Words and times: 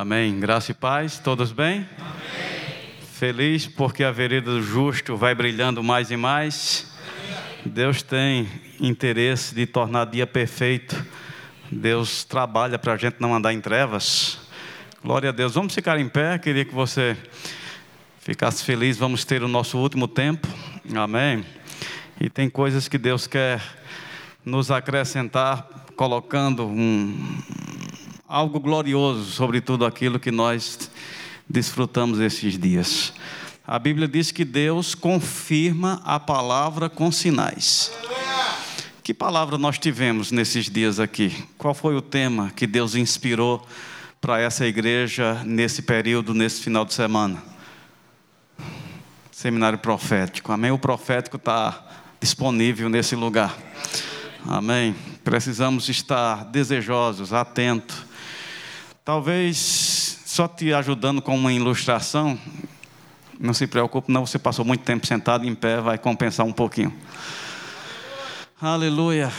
Amém. 0.00 0.40
Graça 0.40 0.70
e 0.70 0.74
paz, 0.74 1.18
todos 1.18 1.52
bem? 1.52 1.86
Amém. 1.98 2.14
Feliz 3.18 3.66
porque 3.66 4.02
a 4.02 4.10
vereda 4.10 4.50
do 4.50 4.62
justo 4.62 5.14
vai 5.14 5.34
brilhando 5.34 5.82
mais 5.82 6.10
e 6.10 6.16
mais. 6.16 6.90
Deus 7.66 8.00
tem 8.00 8.48
interesse 8.80 9.54
de 9.54 9.66
tornar 9.66 10.06
dia 10.06 10.26
perfeito. 10.26 10.96
Deus 11.70 12.24
trabalha 12.24 12.78
para 12.78 12.94
a 12.94 12.96
gente 12.96 13.16
não 13.20 13.34
andar 13.34 13.52
em 13.52 13.60
trevas. 13.60 14.38
Glória 15.04 15.28
a 15.28 15.32
Deus. 15.32 15.52
Vamos 15.52 15.74
ficar 15.74 16.00
em 16.00 16.08
pé. 16.08 16.38
Queria 16.38 16.64
que 16.64 16.74
você 16.74 17.14
ficasse 18.20 18.64
feliz. 18.64 18.96
Vamos 18.96 19.22
ter 19.26 19.42
o 19.42 19.48
nosso 19.48 19.76
último 19.76 20.08
tempo. 20.08 20.48
Amém. 20.96 21.44
E 22.18 22.30
tem 22.30 22.48
coisas 22.48 22.88
que 22.88 22.96
Deus 22.96 23.26
quer 23.26 23.62
nos 24.46 24.70
acrescentar, 24.70 25.68
colocando 25.94 26.66
um, 26.66 27.42
algo 28.30 28.60
glorioso 28.60 29.24
sobre 29.32 29.60
tudo 29.60 29.84
aquilo 29.84 30.20
que 30.20 30.30
nós 30.30 30.88
desfrutamos 31.48 32.20
esses 32.20 32.56
dias. 32.56 33.12
A 33.66 33.76
Bíblia 33.76 34.06
diz 34.06 34.30
que 34.30 34.44
Deus 34.44 34.94
confirma 34.94 36.00
a 36.04 36.20
palavra 36.20 36.88
com 36.88 37.10
sinais. 37.10 37.92
Que 39.02 39.12
palavra 39.12 39.58
nós 39.58 39.80
tivemos 39.80 40.30
nesses 40.30 40.70
dias 40.70 41.00
aqui? 41.00 41.44
Qual 41.58 41.74
foi 41.74 41.96
o 41.96 42.00
tema 42.00 42.52
que 42.54 42.68
Deus 42.68 42.94
inspirou 42.94 43.66
para 44.20 44.40
essa 44.40 44.64
igreja 44.64 45.42
nesse 45.44 45.82
período, 45.82 46.32
nesse 46.32 46.62
final 46.62 46.84
de 46.84 46.94
semana? 46.94 47.42
Seminário 49.32 49.78
profético. 49.80 50.52
Amém? 50.52 50.70
O 50.70 50.78
profético 50.78 51.36
está 51.36 51.84
disponível 52.20 52.88
nesse 52.88 53.16
lugar. 53.16 53.58
Amém. 54.46 54.94
Precisamos 55.24 55.88
estar 55.88 56.44
desejosos, 56.44 57.32
atentos. 57.32 58.09
Talvez 59.10 60.20
só 60.24 60.46
te 60.46 60.72
ajudando 60.72 61.20
com 61.20 61.34
uma 61.34 61.52
ilustração, 61.52 62.38
não 63.40 63.52
se 63.52 63.66
preocupe, 63.66 64.12
não, 64.12 64.24
você 64.24 64.38
passou 64.38 64.64
muito 64.64 64.84
tempo 64.84 65.04
sentado 65.04 65.44
em 65.44 65.52
pé, 65.52 65.80
vai 65.80 65.98
compensar 65.98 66.46
um 66.46 66.52
pouquinho. 66.52 66.96
Aleluia. 68.62 69.32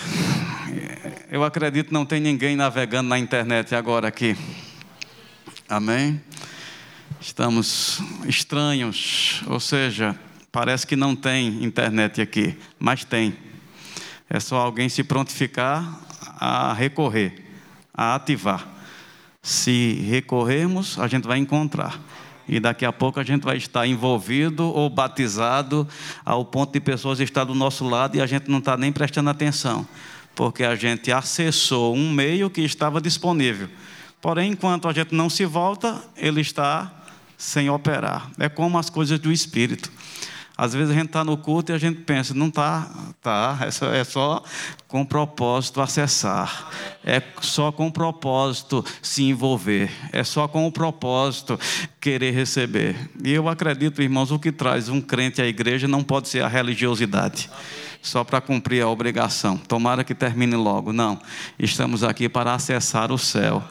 Eu 1.32 1.46
acredito 1.46 1.88
que 1.88 1.94
não 1.94 2.06
tem 2.06 2.20
ninguém 2.20 2.58
navegando 2.58 3.08
na 3.08 3.18
internet 3.18 3.74
agora 3.74 4.10
aqui. 4.10 4.36
Amém? 5.70 6.22
Estamos 7.22 8.02
estranhos, 8.26 9.42
ou 9.48 9.62
seja, 9.62 10.20
Parece 10.52 10.86
que 10.86 10.98
não 10.98 11.16
tem 11.16 11.64
internet 11.64 12.20
aqui, 12.20 12.58
mas 12.78 13.06
tem. 13.06 13.38
É 14.30 14.38
só 14.38 14.58
alguém 14.58 14.90
se 14.90 15.02
prontificar 15.02 15.98
a 16.38 16.74
recorrer, 16.74 17.42
a 17.94 18.16
ativar. 18.16 18.71
Se 19.44 19.94
recorrermos, 20.08 21.00
a 21.00 21.08
gente 21.08 21.28
vai 21.28 21.40
encontrar. 21.40 22.00
E 22.48 22.60
daqui 22.60 22.86
a 22.86 22.92
pouco 22.92 23.20
a 23.20 23.24
gente 23.24 23.44
vai 23.44 23.58
estar 23.58 23.88
envolvido 23.88 24.64
ou 24.66 24.90
batizado 24.90 25.88
ao 26.24 26.46
ponto 26.46 26.74
de 26.74 26.80
pessoas 26.80 27.20
estar 27.20 27.44
do 27.44 27.56
nosso 27.56 27.88
lado 27.88 28.18
e 28.18 28.22
a 28.22 28.26
gente 28.28 28.50
não 28.50 28.60
está 28.60 28.78
nem 28.78 28.92
prestando 28.92 29.30
atenção, 29.30 29.88
porque 30.36 30.64
a 30.64 30.76
gente 30.76 31.12
acessou 31.12 31.96
um 31.96 32.12
meio 32.12 32.50
que 32.50 32.62
estava 32.62 33.02
disponível. 33.02 33.70
Porém, 34.22 34.52
enquanto 34.52 34.88
a 34.88 34.94
gente 34.94 35.16
não 35.16 35.30
se 35.30 35.46
volta, 35.46 36.04
ele 36.16 36.42
está 36.42 36.92
sem 37.38 37.70
operar. 37.70 38.30
É 38.38 38.48
como 38.48 38.78
as 38.78 38.90
coisas 38.90 39.18
do 39.18 39.32
Espírito. 39.32 39.92
Às 40.62 40.76
vezes 40.76 40.92
a 40.92 40.94
gente 40.94 41.08
está 41.08 41.24
no 41.24 41.36
culto 41.36 41.72
e 41.72 41.74
a 41.74 41.78
gente 41.80 42.02
pensa, 42.02 42.36
não 42.36 42.50
está, 42.50 42.88
tá, 43.20 43.58
é 43.62 43.72
só, 43.72 43.92
é 43.92 44.04
só 44.04 44.44
com 44.88 45.04
propósito 45.04 45.82
acessar, 45.82 46.70
é 47.04 47.20
só 47.42 47.72
com 47.72 47.90
propósito 47.90 48.86
se 49.02 49.24
envolver, 49.24 49.90
é 50.12 50.24
só 50.24 50.48
com 50.48 50.68
o 50.68 50.72
propósito 50.72 51.60
querer 52.00 52.30
receber. 52.30 52.96
E 53.24 53.32
eu 53.32 53.50
acredito, 53.50 54.04
irmãos, 54.04 54.30
o 54.30 54.38
que 54.38 54.52
traz 54.52 54.88
um 54.88 55.02
crente 55.02 55.42
à 55.42 55.48
igreja 55.48 55.88
não 55.88 56.04
pode 56.04 56.30
ser 56.30 56.44
a 56.44 56.48
religiosidade 56.48 57.50
só 58.00 58.24
para 58.24 58.40
cumprir 58.40 58.84
a 58.84 58.88
obrigação. 58.88 59.58
Tomara 59.58 60.04
que 60.04 60.14
termine 60.14 60.56
logo. 60.56 60.94
Não, 60.94 61.20
estamos 61.58 62.04
aqui 62.04 62.30
para 62.30 62.54
acessar 62.54 63.12
o 63.12 63.18
céu. 63.18 63.64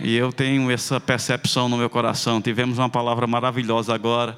E 0.00 0.16
eu 0.16 0.32
tenho 0.32 0.68
essa 0.68 0.98
percepção 0.98 1.68
no 1.68 1.76
meu 1.76 1.88
coração. 1.88 2.42
Tivemos 2.42 2.78
uma 2.78 2.88
palavra 2.88 3.24
maravilhosa 3.24 3.94
agora 3.94 4.36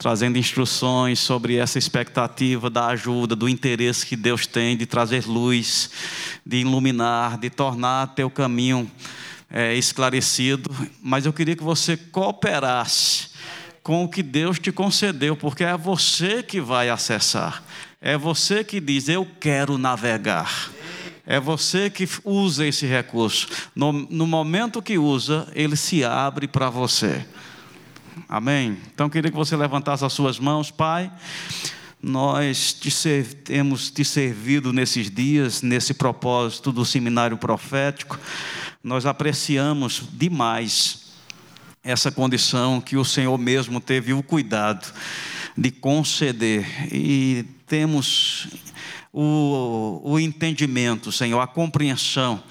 trazendo 0.00 0.38
instruções 0.38 1.18
sobre 1.18 1.56
essa 1.56 1.78
expectativa 1.78 2.70
da 2.70 2.86
ajuda, 2.86 3.36
do 3.36 3.46
interesse 3.46 4.06
que 4.06 4.16
Deus 4.16 4.46
tem 4.46 4.74
de 4.74 4.86
trazer 4.86 5.26
luz, 5.26 5.90
de 6.44 6.56
iluminar, 6.56 7.36
de 7.36 7.50
tornar 7.50 8.14
teu 8.14 8.30
caminho 8.30 8.90
é, 9.50 9.74
esclarecido. 9.74 10.74
Mas 11.02 11.26
eu 11.26 11.34
queria 11.34 11.54
que 11.54 11.62
você 11.62 11.98
cooperasse 11.98 13.28
com 13.82 14.02
o 14.02 14.08
que 14.08 14.22
Deus 14.22 14.58
te 14.58 14.72
concedeu, 14.72 15.36
porque 15.36 15.64
é 15.64 15.76
você 15.76 16.42
que 16.42 16.62
vai 16.62 16.88
acessar, 16.88 17.62
é 18.00 18.16
você 18.16 18.64
que 18.64 18.80
diz: 18.80 19.06
Eu 19.06 19.28
quero 19.38 19.76
navegar. 19.76 20.70
É 21.26 21.38
você 21.38 21.90
que 21.90 22.08
usa 22.24 22.66
esse 22.66 22.86
recurso. 22.86 23.46
No, 23.76 23.92
no 23.92 24.26
momento 24.26 24.80
que 24.80 24.96
usa, 24.98 25.46
ele 25.54 25.76
se 25.76 26.02
abre 26.02 26.48
para 26.48 26.70
você. 26.70 27.24
Amém? 28.28 28.78
Então 28.94 29.08
queria 29.08 29.30
que 29.30 29.36
você 29.36 29.56
levantasse 29.56 30.04
as 30.04 30.12
suas 30.12 30.38
mãos, 30.38 30.70
Pai. 30.70 31.12
Nós 32.02 32.72
te 32.72 32.90
ser, 32.90 33.34
temos 33.34 33.90
te 33.90 34.04
servido 34.04 34.72
nesses 34.72 35.10
dias, 35.10 35.60
nesse 35.60 35.92
propósito 35.92 36.72
do 36.72 36.84
seminário 36.84 37.36
profético. 37.36 38.18
Nós 38.82 39.04
apreciamos 39.04 40.02
demais 40.12 41.10
essa 41.82 42.10
condição 42.10 42.80
que 42.80 42.96
o 42.96 43.04
Senhor 43.04 43.36
mesmo 43.36 43.80
teve 43.80 44.12
o 44.12 44.22
cuidado 44.22 44.92
de 45.56 45.70
conceder. 45.70 46.66
E 46.92 47.44
temos 47.66 48.48
o, 49.12 50.00
o 50.04 50.18
entendimento, 50.18 51.12
Senhor, 51.12 51.40
a 51.40 51.46
compreensão 51.46 52.42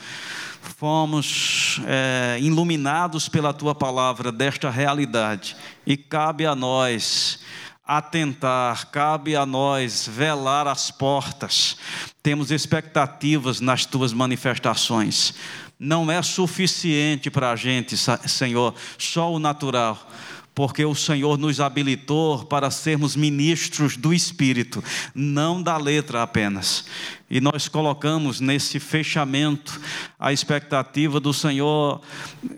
fomos 0.79 1.81
é, 1.85 2.37
iluminados 2.39 3.27
pela 3.27 3.53
tua 3.53 3.75
palavra 3.75 4.31
desta 4.31 4.69
realidade, 4.69 5.53
e 5.85 5.97
cabe 5.97 6.45
a 6.45 6.55
nós 6.55 7.41
atentar, 7.85 8.87
cabe 8.89 9.35
a 9.35 9.45
nós 9.45 10.07
velar 10.09 10.67
as 10.67 10.89
portas, 10.89 11.75
temos 12.23 12.49
expectativas 12.49 13.59
nas 13.59 13.85
tuas 13.85 14.13
manifestações. 14.13 15.33
Não 15.77 16.09
é 16.09 16.21
suficiente 16.21 17.29
para 17.29 17.51
a 17.51 17.57
gente, 17.57 17.97
Senhor, 17.97 18.73
só 18.97 19.33
o 19.33 19.37
natural 19.37 20.09
porque 20.59 20.83
o 20.83 20.93
Senhor 20.93 21.37
nos 21.37 21.61
habilitou 21.61 22.43
para 22.43 22.69
sermos 22.69 23.15
ministros 23.15 23.95
do 23.95 24.13
Espírito, 24.13 24.83
não 25.15 25.63
da 25.63 25.77
letra 25.77 26.21
apenas. 26.21 26.83
E 27.29 27.39
nós 27.39 27.69
colocamos 27.69 28.41
nesse 28.41 28.77
fechamento 28.77 29.79
a 30.19 30.33
expectativa 30.33 31.17
do 31.17 31.33
Senhor 31.33 32.01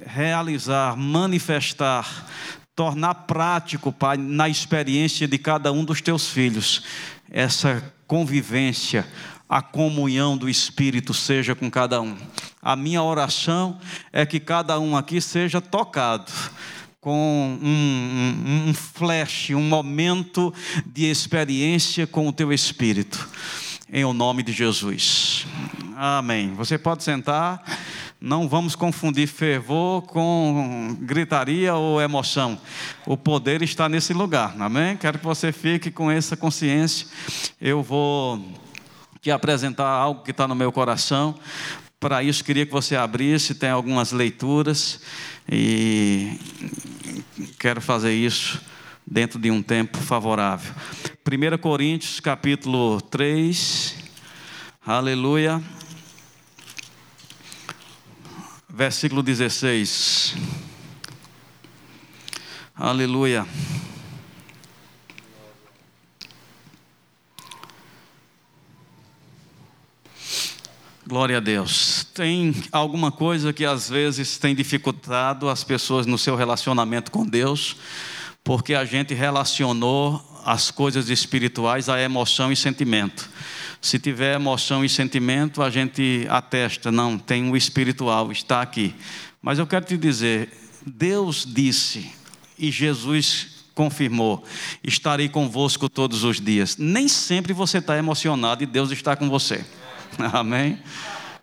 realizar, 0.03 0.97
manifestar, 0.97 2.25
tornar 2.75 3.13
prático, 3.13 3.91
Pai, 3.91 4.17
na 4.17 4.49
experiência 4.49 5.27
de 5.27 5.37
cada 5.37 5.71
um 5.71 5.85
dos 5.85 6.01
teus 6.01 6.27
filhos, 6.27 6.81
essa 7.29 7.93
convivência, 8.07 9.07
a 9.47 9.61
comunhão 9.61 10.35
do 10.35 10.49
Espírito 10.49 11.13
seja 11.13 11.53
com 11.53 11.69
cada 11.69 12.01
um. 12.01 12.17
A 12.63 12.75
minha 12.75 13.03
oração 13.03 13.79
é 14.11 14.25
que 14.25 14.39
cada 14.39 14.79
um 14.79 14.97
aqui 14.97 15.21
seja 15.21 15.61
tocado 15.61 16.31
com 17.01 17.57
um, 17.59 17.67
um, 17.67 18.69
um, 18.69 18.73
flash, 18.75 19.49
um 19.49 19.63
momento 19.63 20.53
de 20.85 21.05
experiência 21.05 22.05
com 22.05 22.27
o 22.27 22.31
teu 22.31 22.53
Espírito, 22.53 23.27
em 23.91 24.05
o 24.05 24.13
nome 24.13 24.43
de 24.43 24.51
Jesus. 24.51 25.47
Amém. 25.97 26.53
Você 26.53 26.77
pode 26.77 27.03
sentar, 27.03 27.63
não 28.21 28.47
vamos 28.47 28.75
confundir 28.75 29.27
fervor 29.27 30.03
com 30.03 30.95
gritaria 31.01 31.73
ou 31.73 31.99
emoção. 31.99 32.55
O 33.07 33.17
poder 33.17 33.63
está 33.63 33.89
nesse 33.89 34.13
lugar, 34.13 34.55
amém? 34.59 34.95
Quero 34.95 35.17
que 35.17 35.25
você 35.25 35.51
fique 35.51 35.89
com 35.89 36.11
essa 36.11 36.37
consciência. 36.37 37.07
Eu 37.59 37.81
vou 37.81 38.39
te 39.19 39.31
apresentar 39.31 39.87
algo 39.87 40.23
que 40.23 40.29
está 40.29 40.47
no 40.47 40.53
meu 40.53 40.71
coração. 40.71 41.35
Para 42.01 42.23
isso, 42.23 42.43
queria 42.43 42.65
que 42.65 42.71
você 42.71 42.95
abrisse, 42.95 43.53
tem 43.53 43.69
algumas 43.69 44.11
leituras. 44.11 45.01
E 45.47 46.35
quero 47.59 47.79
fazer 47.79 48.11
isso 48.11 48.59
dentro 49.05 49.37
de 49.37 49.51
um 49.51 49.61
tempo 49.61 49.99
favorável. 49.99 50.73
1 51.23 51.59
Coríntios 51.59 52.19
capítulo 52.19 52.99
3, 53.01 53.95
aleluia, 54.83 55.61
versículo 58.67 59.21
16. 59.21 60.37
Aleluia. 62.75 63.45
Glória 71.11 71.35
a 71.35 71.41
Deus. 71.41 72.07
Tem 72.13 72.55
alguma 72.71 73.11
coisa 73.11 73.51
que 73.51 73.65
às 73.65 73.89
vezes 73.89 74.37
tem 74.37 74.55
dificultado 74.55 75.49
as 75.49 75.61
pessoas 75.61 76.05
no 76.05 76.17
seu 76.17 76.37
relacionamento 76.37 77.11
com 77.11 77.27
Deus, 77.27 77.75
porque 78.45 78.73
a 78.73 78.85
gente 78.85 79.13
relacionou 79.13 80.23
as 80.45 80.71
coisas 80.71 81.09
espirituais 81.09 81.89
a 81.89 81.99
emoção 81.99 82.49
e 82.49 82.55
sentimento. 82.55 83.29
Se 83.81 83.99
tiver 83.99 84.35
emoção 84.35 84.85
e 84.85 84.87
sentimento, 84.87 85.61
a 85.61 85.69
gente 85.69 86.25
atesta, 86.29 86.89
não, 86.93 87.17
tem 87.17 87.43
o 87.43 87.51
um 87.51 87.57
espiritual, 87.57 88.31
está 88.31 88.61
aqui. 88.61 88.95
Mas 89.41 89.59
eu 89.59 89.67
quero 89.67 89.83
te 89.83 89.97
dizer, 89.97 90.49
Deus 90.87 91.45
disse 91.45 92.09
e 92.57 92.71
Jesus 92.71 93.65
confirmou: 93.75 94.45
estarei 94.81 95.27
convosco 95.27 95.89
todos 95.89 96.23
os 96.23 96.39
dias. 96.39 96.77
Nem 96.77 97.09
sempre 97.09 97.51
você 97.51 97.79
está 97.79 97.97
emocionado 97.97 98.63
e 98.63 98.65
Deus 98.65 98.91
está 98.91 99.13
com 99.13 99.29
você. 99.29 99.65
Amém? 100.33 100.79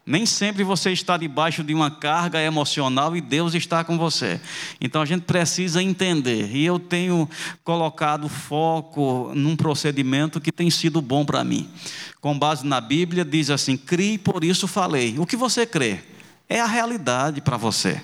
Nem 0.08 0.24
sempre 0.24 0.64
você 0.64 0.90
está 0.90 1.18
debaixo 1.18 1.62
de 1.62 1.74
uma 1.74 1.90
carga 1.90 2.40
emocional 2.40 3.14
e 3.14 3.20
Deus 3.20 3.54
está 3.54 3.84
com 3.84 3.98
você. 3.98 4.40
Então 4.80 5.02
a 5.02 5.04
gente 5.04 5.24
precisa 5.24 5.82
entender. 5.82 6.50
E 6.50 6.64
eu 6.64 6.78
tenho 6.78 7.28
colocado 7.62 8.26
foco 8.26 9.32
num 9.34 9.54
procedimento 9.54 10.40
que 10.40 10.50
tem 10.50 10.70
sido 10.70 11.02
bom 11.02 11.26
para 11.26 11.44
mim. 11.44 11.68
Com 12.22 12.38
base 12.38 12.66
na 12.66 12.80
Bíblia, 12.80 13.22
diz 13.22 13.50
assim: 13.50 13.76
crie, 13.76 14.16
por 14.16 14.42
isso 14.42 14.66
falei. 14.66 15.18
O 15.18 15.26
que 15.26 15.36
você 15.36 15.66
crê? 15.66 16.00
É 16.48 16.58
a 16.58 16.66
realidade 16.66 17.42
para 17.42 17.58
você. 17.58 18.00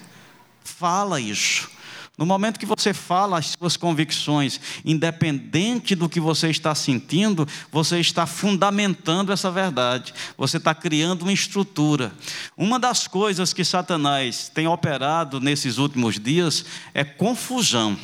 Fala 0.63 1.19
isso. 1.19 1.71
No 2.17 2.25
momento 2.25 2.61
que 2.61 2.67
você 2.67 2.95
fala 2.95 3.39
as 3.39 3.55
suas 3.59 3.77
convicções, 3.77 4.61
independente 4.85 5.97
do 5.97 6.09
que 6.09 6.21
você 6.21 6.49
está 6.49 6.73
sentindo, 6.73 7.47
você 7.73 7.99
está 7.99 8.25
fundamentando 8.25 9.33
essa 9.33 9.51
verdade, 9.51 10.15
você 10.39 10.59
está 10.59 10.73
criando 10.73 11.23
uma 11.23 11.33
estrutura. 11.33 12.13
Uma 12.57 12.79
das 12.79 13.09
coisas 13.09 13.53
que 13.53 13.65
Satanás 13.65 14.49
tem 14.49 14.69
operado 14.69 15.41
nesses 15.41 15.77
últimos 15.77 16.21
dias 16.21 16.65
é 16.95 17.03
confusão. 17.03 17.99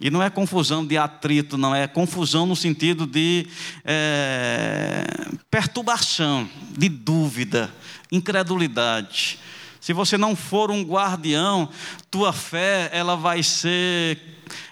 E 0.00 0.10
não 0.10 0.22
é 0.22 0.30
confusão 0.30 0.84
de 0.84 0.96
atrito, 0.96 1.58
não, 1.58 1.74
é 1.74 1.86
confusão 1.86 2.46
no 2.46 2.56
sentido 2.56 3.06
de 3.06 3.46
é, 3.84 5.04
perturbação, 5.50 6.48
de 6.76 6.88
dúvida, 6.88 7.72
incredulidade. 8.10 9.38
Se 9.84 9.92
você 9.92 10.16
não 10.16 10.34
for 10.34 10.70
um 10.70 10.82
guardião, 10.82 11.68
tua 12.10 12.32
fé 12.32 12.88
ela 12.90 13.18
vai 13.18 13.42
ser 13.42 14.18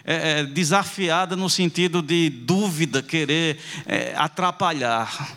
é, 0.07 0.41
é, 0.41 0.45
desafiada 0.47 1.37
no 1.37 1.51
sentido 1.51 2.01
de 2.01 2.31
dúvida, 2.31 3.03
querer 3.03 3.59
é, 3.85 4.15
atrapalhar. 4.17 5.37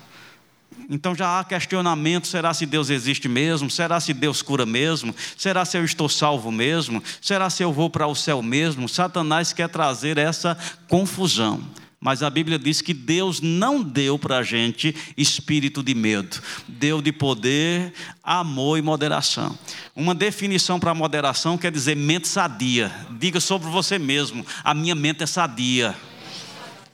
Então 0.89 1.13
já 1.13 1.42
há 1.42 1.44
questionamento: 1.44 2.25
será 2.25 2.54
se 2.54 2.66
Deus 2.66 2.89
existe 2.89 3.27
mesmo? 3.27 3.69
Será 3.69 4.00
se 4.00 4.13
Deus 4.13 4.42
cura 4.42 4.66
mesmo? 4.66 5.13
Será 5.36 5.66
se 5.66 5.77
eu 5.77 5.83
estou 5.83 6.07
salvo 6.07 6.54
mesmo? 6.54 7.04
Será 7.19 7.50
se 7.50 7.62
eu 7.62 7.74
vou 7.74 7.89
para 7.89 8.07
o 8.07 8.16
céu 8.16 8.42
mesmo? 8.42 8.88
Satanás 8.88 9.51
quer 9.51 9.68
trazer 9.68 10.18
essa 10.18 10.57
confusão. 10.88 11.62
Mas 12.05 12.21
a 12.21 12.29
Bíblia 12.29 12.59
diz 12.59 12.81
que 12.81 12.93
Deus 12.93 13.41
não 13.41 13.81
deu 13.81 14.19
para 14.19 14.37
a 14.37 14.43
gente 14.43 14.95
espírito 15.17 15.81
de 15.81 15.95
medo, 15.95 16.39
deu 16.67 17.01
de 17.01 17.11
poder, 17.11 17.91
amor 18.23 18.77
e 18.77 18.81
moderação. 18.83 19.57
Uma 19.95 20.13
definição 20.13 20.79
para 20.79 20.93
moderação 20.93 21.57
quer 21.57 21.71
dizer 21.71 21.95
mente 21.95 22.27
sadia. 22.27 22.93
Diga 23.09 23.39
sobre 23.39 23.67
você 23.69 23.97
mesmo: 23.97 24.45
a 24.63 24.71
minha 24.71 24.93
mente 24.93 25.23
é 25.23 25.25
sadia. 25.25 25.95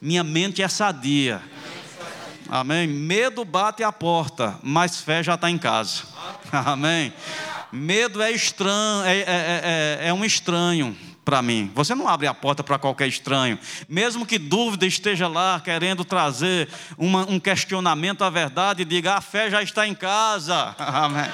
Minha 0.02 0.24
mente 0.24 0.62
é 0.62 0.68
sadia. 0.70 1.42
Amém? 2.48 2.88
Medo 2.88 3.44
bate 3.44 3.84
a 3.84 3.92
porta, 3.92 4.58
mas 4.64 5.02
fé 5.02 5.22
já 5.22 5.36
está 5.36 5.52
em 5.52 5.58
casa. 5.58 6.04
Amém? 6.54 7.12
Medo 7.72 8.22
é 8.22 8.32
estranho, 8.32 9.06
é, 9.06 9.20
é, 9.20 9.26
é, 10.04 10.08
é 10.10 10.14
um 10.14 10.26
estranho 10.26 10.96
para 11.24 11.42
mim. 11.42 11.72
Você 11.76 11.96
não 11.96 12.08
abre 12.08 12.28
a 12.28 12.34
porta 12.34 12.64
para 12.64 12.78
qualquer 12.78 13.08
estranho. 13.08 13.58
Mesmo 13.88 14.26
que 14.26 14.38
dúvida 14.38 14.86
esteja 14.86 15.28
lá 15.28 15.62
querendo 15.64 16.04
trazer 16.04 16.68
uma, 16.98 17.30
um 17.30 17.40
questionamento 17.40 18.24
à 18.24 18.30
verdade, 18.30 18.84
diga: 18.84 19.16
a 19.16 19.22
fé 19.22 19.50
já 19.50 19.62
está 19.62 19.88
em 19.88 19.96
casa. 19.96 20.76
Amém. 20.78 21.30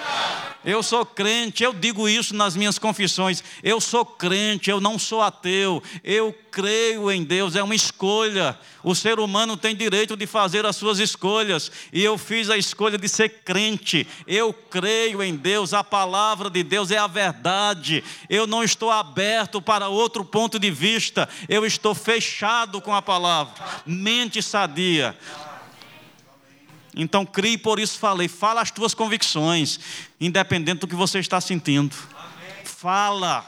Eu 0.68 0.84
sou 0.84 1.06
crente, 1.06 1.64
eu 1.64 1.72
digo 1.72 2.10
isso 2.10 2.36
nas 2.36 2.54
minhas 2.54 2.78
confissões. 2.78 3.42
Eu 3.64 3.80
sou 3.80 4.06
crente, 4.06 4.70
eu 4.70 4.82
não 4.82 5.00
sou 5.00 5.22
ateu. 5.22 5.82
Eu 6.04 6.36
creio 6.52 7.10
em 7.10 7.24
Deus, 7.24 7.56
é 7.56 7.64
uma 7.64 7.74
escolha. 7.74 8.60
O 8.84 8.94
ser 8.94 9.18
humano 9.18 9.56
tem 9.56 9.74
direito 9.74 10.18
de 10.18 10.28
fazer 10.28 10.66
as 10.66 10.76
suas 10.76 11.00
escolhas. 11.00 11.72
E 11.94 12.04
eu 12.04 12.18
fiz 12.18 12.50
a 12.50 12.58
escolha 12.58 12.98
de 12.98 13.08
ser 13.08 13.30
crente. 13.46 14.06
Eu 14.28 14.52
creio 14.52 15.24
em 15.24 15.38
Deus, 15.38 15.74
a 15.74 15.86
palavra 15.86 16.50
de 16.50 16.64
Deus 16.64 16.92
é 16.92 16.98
a 16.98 17.08
verdade. 17.08 18.04
Eu 18.30 18.46
não 18.46 18.62
estou 18.62 18.92
aberto 18.92 19.62
para 19.62 19.88
outro 19.88 20.26
ponto 20.26 20.60
de 20.60 20.70
vista. 20.70 21.30
Eu 21.48 21.66
estou 21.66 21.96
fechado 21.96 22.82
com 22.82 22.94
a 22.94 23.02
palavra. 23.02 23.54
Mente 23.86 24.44
sadia. 24.44 25.18
Então 26.98 27.26
crie, 27.26 27.58
por 27.58 27.80
isso 27.80 28.00
falei. 28.00 28.28
Fala 28.28 28.62
as 28.62 28.72
tuas 28.72 28.94
convicções, 28.94 29.80
independente 30.20 30.80
do 30.80 30.88
que 30.88 30.96
você 30.96 31.20
está 31.20 31.40
sentindo. 31.40 31.96
Fala. 32.64 33.46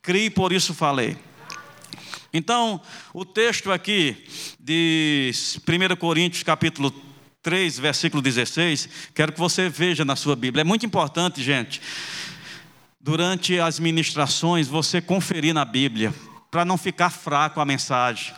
Crie, 0.00 0.30
por 0.30 0.52
isso 0.52 0.74
falei. 0.74 1.16
Então, 2.32 2.80
o 3.12 3.26
texto 3.26 3.70
aqui 3.70 4.24
de 4.58 5.32
1 5.68 5.96
Coríntios, 5.96 6.42
capítulo 6.42 6.90
3, 7.42 7.78
versículo 7.78 8.22
16, 8.22 8.88
quero 9.14 9.32
que 9.32 9.38
você 9.38 9.68
veja 9.68 10.02
na 10.02 10.16
sua 10.16 10.34
Bíblia. 10.34 10.62
É 10.62 10.64
muito 10.64 10.86
importante, 10.86 11.42
gente, 11.42 11.82
durante 12.98 13.60
as 13.60 13.78
ministrações, 13.78 14.66
você 14.66 15.00
conferir 15.00 15.52
na 15.52 15.64
Bíblia, 15.64 16.14
para 16.50 16.64
não 16.64 16.78
ficar 16.78 17.10
fraco 17.10 17.60
a 17.60 17.66
mensagem. 17.66 18.32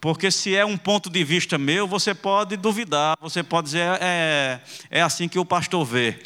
Porque 0.00 0.30
se 0.30 0.54
é 0.54 0.64
um 0.64 0.76
ponto 0.76 1.10
de 1.10 1.24
vista 1.24 1.58
meu, 1.58 1.86
você 1.86 2.14
pode 2.14 2.56
duvidar, 2.56 3.16
você 3.20 3.42
pode 3.42 3.66
dizer, 3.66 3.98
é, 4.00 4.60
é 4.90 5.02
assim 5.02 5.28
que 5.28 5.38
o 5.38 5.44
pastor 5.44 5.84
vê. 5.84 6.20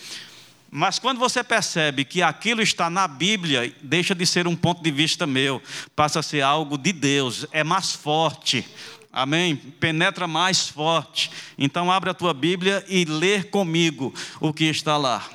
Mas 0.70 0.98
quando 0.98 1.18
você 1.18 1.44
percebe 1.44 2.04
que 2.04 2.22
aquilo 2.22 2.62
está 2.62 2.88
na 2.88 3.06
Bíblia, 3.06 3.74
deixa 3.82 4.14
de 4.14 4.24
ser 4.26 4.46
um 4.46 4.56
ponto 4.56 4.82
de 4.82 4.90
vista 4.90 5.26
meu, 5.26 5.62
passa 5.94 6.20
a 6.20 6.22
ser 6.22 6.40
algo 6.40 6.78
de 6.78 6.92
Deus, 6.92 7.46
é 7.52 7.62
mais 7.62 7.92
forte. 7.92 8.66
Amém? 9.12 9.54
Penetra 9.54 10.26
mais 10.26 10.68
forte. 10.68 11.30
Então 11.58 11.92
abre 11.92 12.08
a 12.08 12.14
tua 12.14 12.32
Bíblia 12.32 12.82
e 12.88 13.04
lê 13.04 13.42
comigo 13.42 14.14
o 14.40 14.52
que 14.52 14.64
está 14.64 14.96
lá. 14.96 15.28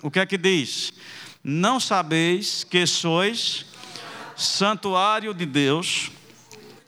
O 0.00 0.10
que 0.10 0.20
é 0.20 0.26
que 0.26 0.38
diz? 0.38 0.92
Não 1.42 1.80
sabeis 1.80 2.62
que 2.62 2.86
sois 2.86 3.66
santuário 4.36 5.34
de 5.34 5.44
Deus 5.44 6.10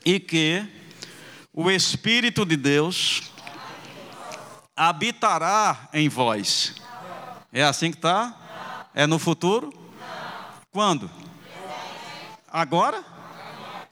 e 0.05 0.21
que 0.21 0.65
o 1.57 1.71
Espírito 1.71 2.45
de 2.45 2.55
Deus 2.55 3.33
habitará 4.77 5.89
em 5.91 6.07
vós. 6.07 6.75
É 7.51 7.65
assim 7.65 7.91
que 7.91 7.97
está? 7.97 8.89
É 8.95 9.07
no 9.07 9.19
futuro? 9.19 9.73
Quando? 10.71 11.11
Agora? 12.47 13.03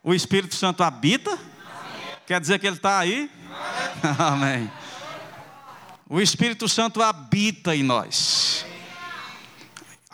O 0.02 0.12
Espírito 0.12 0.54
Santo 0.54 0.83
habita? 0.83 1.38
Quer 2.26 2.38
dizer 2.38 2.59
que 2.59 2.66
ele 2.66 2.76
está 2.76 2.99
aí? 2.99 3.30
Amém. 4.18 4.71
O 6.06 6.21
Espírito 6.21 6.68
Santo 6.68 7.02
habita 7.02 7.75
em 7.75 7.83
nós. 7.83 8.66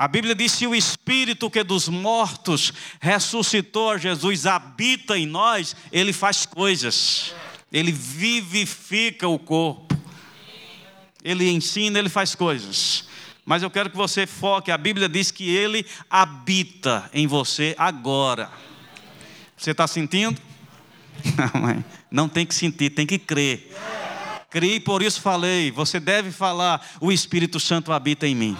A 0.01 0.09
Bíblia 0.09 0.35
diz: 0.35 0.53
se 0.53 0.67
o 0.67 0.75
Espírito 0.75 1.51
que 1.51 1.63
dos 1.63 1.87
mortos 1.87 2.73
ressuscitou 2.99 3.99
Jesus 3.99 4.47
habita 4.47 5.19
em 5.19 5.27
nós, 5.27 5.77
ele 5.93 6.11
faz 6.11 6.47
coisas, 6.47 7.35
ele 7.71 7.93
vivifica 7.93 9.29
o 9.29 9.39
corpo, 9.39 9.95
ele 11.23 11.51
ensina, 11.51 11.99
ele 11.99 12.09
faz 12.09 12.35
coisas. 12.35 13.05
Mas 13.45 13.63
eu 13.63 13.71
quero 13.71 13.91
que 13.91 13.97
você 13.97 14.27
foque: 14.27 14.71
a 14.71 14.79
Bíblia 14.79 15.07
diz 15.07 15.31
que 15.31 15.55
ele 15.55 15.85
habita 16.09 17.11
em 17.13 17.27
você 17.27 17.75
agora. 17.77 18.51
Você 19.55 19.73
está 19.73 19.87
sentindo? 19.87 20.41
Não 22.11 22.27
tem 22.27 22.47
que 22.47 22.55
sentir, 22.55 22.89
tem 22.89 23.07
que 23.07 23.19
crer. 23.19 23.77
Criei, 24.49 24.81
por 24.81 25.03
isso 25.03 25.21
falei. 25.21 25.71
Você 25.71 26.01
deve 26.01 26.33
falar: 26.33 26.81
o 27.03 27.13
Espírito 27.13 27.61
Santo 27.61 27.93
habita 27.93 28.27
em 28.27 28.35
mim 28.35 28.57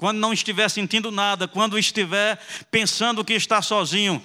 quando 0.00 0.16
não 0.16 0.32
estiver 0.32 0.66
sentindo 0.70 1.10
nada, 1.10 1.46
quando 1.46 1.78
estiver 1.78 2.40
pensando 2.70 3.22
que 3.22 3.34
está 3.34 3.60
sozinho, 3.60 4.22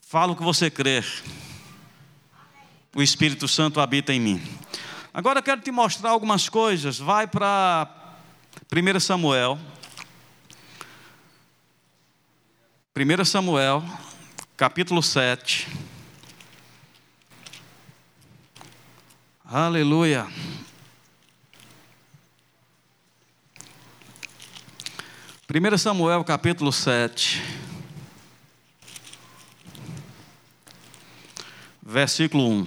fala 0.00 0.32
o 0.32 0.36
que 0.36 0.42
você 0.42 0.68
crer. 0.68 1.06
O 2.92 3.00
Espírito 3.00 3.46
Santo 3.46 3.78
habita 3.78 4.12
em 4.12 4.18
mim. 4.18 4.42
Agora 5.12 5.40
quero 5.40 5.60
te 5.60 5.70
mostrar 5.70 6.10
algumas 6.10 6.48
coisas. 6.48 6.98
Vai 6.98 7.28
para 7.28 7.88
1 8.68 8.98
Samuel. 8.98 9.60
1 12.96 13.24
Samuel, 13.24 13.84
capítulo 14.56 15.04
7. 15.04 15.68
Aleluia. 19.44 20.26
1 25.46 25.76
Samuel 25.76 26.24
capítulo 26.24 26.72
7. 26.72 27.42
Versículo 31.82 32.48
1. 32.48 32.66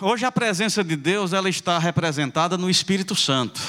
Hoje 0.00 0.24
a 0.24 0.32
presença 0.32 0.82
de 0.82 0.96
Deus 0.96 1.32
ela 1.32 1.48
está 1.48 1.78
representada 1.78 2.58
no 2.58 2.68
Espírito 2.68 3.14
Santo. 3.14 3.60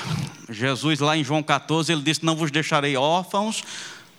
Jesus 0.50 1.00
lá 1.00 1.15
em 1.15 1.24
João 1.24 1.43
14 1.43 1.91
ele 1.91 2.01
disse: 2.01 2.25
Não 2.25 2.36
vos 2.36 2.50
deixarei 2.50 2.98
órfãos, 2.98 3.63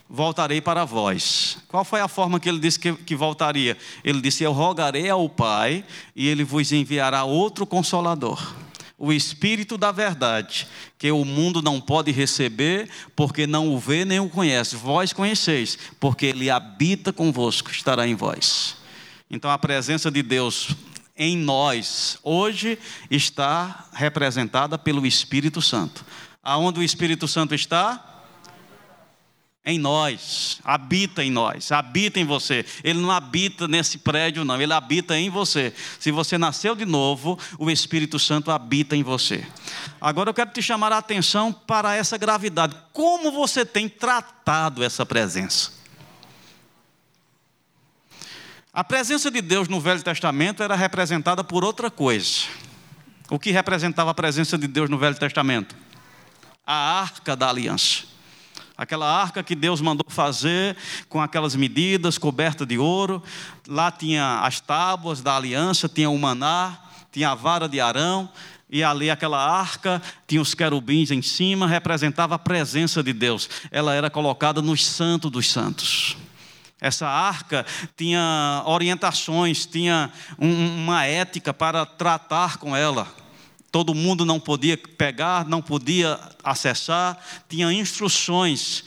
voltarei 0.09 0.61
para 0.61 0.85
vós. 0.85 1.59
Qual 1.67 1.85
foi 1.85 2.01
a 2.01 2.07
forma 2.07 2.39
que 2.39 2.49
ele 2.49 2.61
disse 2.61 2.79
que, 2.79 2.93
que, 2.93 3.17
voltaria? 3.17 3.77
Ele 4.05 4.21
disse: 4.21 4.45
Eu 4.45 4.53
rogarei 4.53 5.11
ao 5.11 5.29
Pai 5.29 5.85
e 6.15 6.29
ele 6.29 6.45
vos 6.45 6.71
enviará 6.71 7.25
outro 7.25 7.67
consolador. 7.67 8.62
O 9.05 9.13
Espírito 9.13 9.77
da 9.77 9.91
Verdade, 9.91 10.69
que 10.97 11.11
o 11.11 11.25
mundo 11.25 11.61
não 11.61 11.81
pode 11.81 12.13
receber, 12.13 12.89
porque 13.17 13.49
não 13.49 13.75
o 13.75 13.77
vê 13.77 14.05
nem 14.05 14.21
o 14.21 14.29
conhece. 14.29 14.77
Vós 14.77 15.13
conheceis, 15.13 15.77
porque 15.99 16.27
ele 16.27 16.49
habita 16.49 17.13
convosco, 17.13 17.69
estará 17.73 18.07
em 18.07 18.15
vós. 18.15 18.77
Então 19.29 19.51
a 19.51 19.59
presença 19.59 20.09
de 20.09 20.23
Deus 20.23 20.69
em 21.17 21.37
nós, 21.37 22.17
hoje, 22.23 22.79
está 23.11 23.89
representada 23.93 24.79
pelo 24.79 25.05
Espírito 25.05 25.61
Santo. 25.61 26.05
Aonde 26.41 26.79
o 26.79 26.83
Espírito 26.85 27.27
Santo 27.27 27.57
está? 27.57 28.12
Em 29.65 29.79
nós, 29.79 30.59
habita 30.65 31.23
em 31.23 31.31
nós, 31.31 31.71
habita 31.71 32.19
em 32.19 32.25
você. 32.25 32.67
Ele 32.83 32.99
não 32.99 33.13
habita 33.13 33.69
nesse 33.69 33.99
prédio, 33.99 34.45
não, 34.45 34.61
ele 34.61 34.73
habita 34.73 35.17
em 35.17 35.31
você. 35.31 35.73
Se 36.01 36.11
você 36.11 36.37
nasceu 36.37 36.75
de 36.75 36.85
novo, 36.85 37.39
o 37.59 37.71
Espírito 37.71 38.19
Santo 38.19 38.51
habita 38.51 38.97
em 38.97 39.05
você. 39.05 39.47
Agora 40.01 40.31
eu 40.31 40.35
quero 40.35 40.51
te 40.51 40.61
chamar 40.61 40.93
a 40.93 40.99
atenção 40.99 41.53
para 41.53 41.95
essa 41.95 42.19
gravidade. 42.19 42.77
Como 42.93 43.31
você 43.31 43.65
tem 43.65 43.89
tratado 43.89 44.83
essa 44.83 45.07
presença? 45.07 45.71
A 48.73 48.83
presença 48.83 49.31
de 49.31 49.41
Deus 49.41 49.69
no 49.69 49.81
Velho 49.81 50.03
Testamento 50.03 50.63
era 50.63 50.75
representada 50.75 51.45
por 51.45 51.63
outra 51.63 51.89
coisa. 51.89 52.47
O 53.31 53.39
que 53.39 53.53
representava 53.53 54.11
a 54.11 54.15
presença 54.15 54.59
de 54.59 54.67
Deus 54.67 54.91
no 54.91 54.99
Velho 54.99 55.17
Testamento? 55.17 55.77
A 56.67 57.01
arca 57.01 57.37
da 57.37 57.49
aliança. 57.49 58.12
Aquela 58.83 59.09
arca 59.09 59.45
que 59.45 59.55
Deus 59.55 59.81
mandou 59.81 60.05
fazer 60.09 60.77
com 61.09 61.23
aquelas 61.23 61.55
medidas, 61.55 62.19
coberta 62.19 62.67
de 62.67 62.79
ouro. 62.79 63.23
Lá 63.69 63.93
tinha 63.93 64.41
as 64.41 64.59
tábuas 64.59 65.21
da 65.21 65.37
aliança, 65.37 65.89
tinha 65.89 66.11
o 66.11 66.19
maná, 66.19 66.77
tinha 67.13 67.31
a 67.31 67.35
vara 67.37 67.69
de 67.69 67.81
Arão. 67.81 68.29
E 68.69 68.83
ali 68.83 69.09
aquela 69.09 69.39
arca 69.39 70.03
tinha 70.27 70.43
os 70.43 70.53
querubins 70.53 71.13
em 71.13 71.23
cima, 71.23 71.69
representava 71.69 72.35
a 72.35 72.41
presença 72.41 73.05
de 73.05 73.13
Deus. 73.13 73.49
Ela 73.71 73.95
era 73.95 74.11
colocada 74.11 74.61
no 74.61 74.77
santo 74.77 75.31
dos 75.31 75.49
santos. 75.49 76.17
Essa 76.81 77.07
arca 77.07 77.65
tinha 77.97 78.65
orientações, 78.67 79.65
tinha 79.65 80.11
um, 80.37 80.83
uma 80.83 81.05
ética 81.05 81.55
para 81.55 81.87
tratar 81.87 82.57
com 82.57 82.75
ela 82.75 83.22
todo 83.73 83.95
mundo 83.95 84.27
não 84.27 84.39
podia 84.39 84.77
pegar, 84.77 85.49
não 85.49 85.63
podia 85.63 86.21
acessar, 86.45 87.19
tinha 87.49 87.73
instruções, 87.73 88.85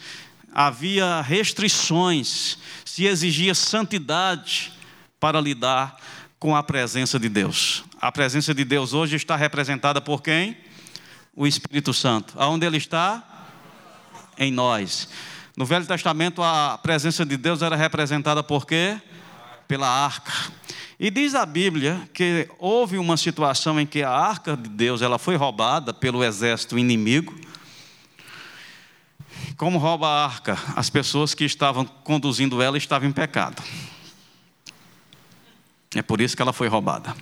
havia 0.54 1.20
restrições, 1.20 2.56
se 2.84 3.04
exigia 3.04 3.52
santidade 3.52 4.72
para 5.18 5.40
lidar 5.40 5.96
com 6.38 6.54
a 6.54 6.62
presença 6.62 7.18
de 7.18 7.28
Deus. 7.28 7.82
A 8.00 8.12
presença 8.12 8.54
de 8.54 8.64
Deus 8.64 8.92
hoje 8.92 9.16
está 9.16 9.34
representada 9.34 10.00
por 10.00 10.22
quem? 10.22 10.56
O 11.34 11.46
Espírito 11.46 11.92
Santo. 11.92 12.34
Aonde 12.36 12.64
ele 12.64 12.76
está? 12.76 13.22
Em 14.38 14.52
nós. 14.52 15.08
No 15.56 15.66
Velho 15.66 15.84
Testamento 15.84 16.42
a 16.42 16.78
presença 16.78 17.26
de 17.26 17.36
Deus 17.36 17.60
era 17.60 17.74
representada 17.74 18.42
por 18.42 18.64
quê? 18.64 19.00
Pela 19.66 19.88
arca. 19.88 20.32
E 20.98 21.10
diz 21.10 21.34
a 21.34 21.44
Bíblia 21.44 22.08
que 22.14 22.48
houve 22.58 22.96
uma 22.96 23.18
situação 23.18 23.78
em 23.78 23.84
que 23.84 24.02
a 24.02 24.10
arca 24.10 24.56
de 24.56 24.68
Deus 24.70 25.02
ela 25.02 25.18
foi 25.18 25.36
roubada 25.36 25.92
pelo 25.92 26.24
exército 26.24 26.78
inimigo. 26.78 27.38
Como 29.58 29.76
rouba 29.76 30.08
a 30.08 30.24
arca? 30.24 30.58
As 30.74 30.88
pessoas 30.88 31.34
que 31.34 31.44
estavam 31.44 31.84
conduzindo 31.84 32.62
ela 32.62 32.78
estavam 32.78 33.08
em 33.08 33.12
pecado. 33.12 33.62
É 35.94 36.00
por 36.00 36.20
isso 36.20 36.34
que 36.34 36.40
ela 36.40 36.52
foi 36.52 36.68
roubada. 36.68 37.14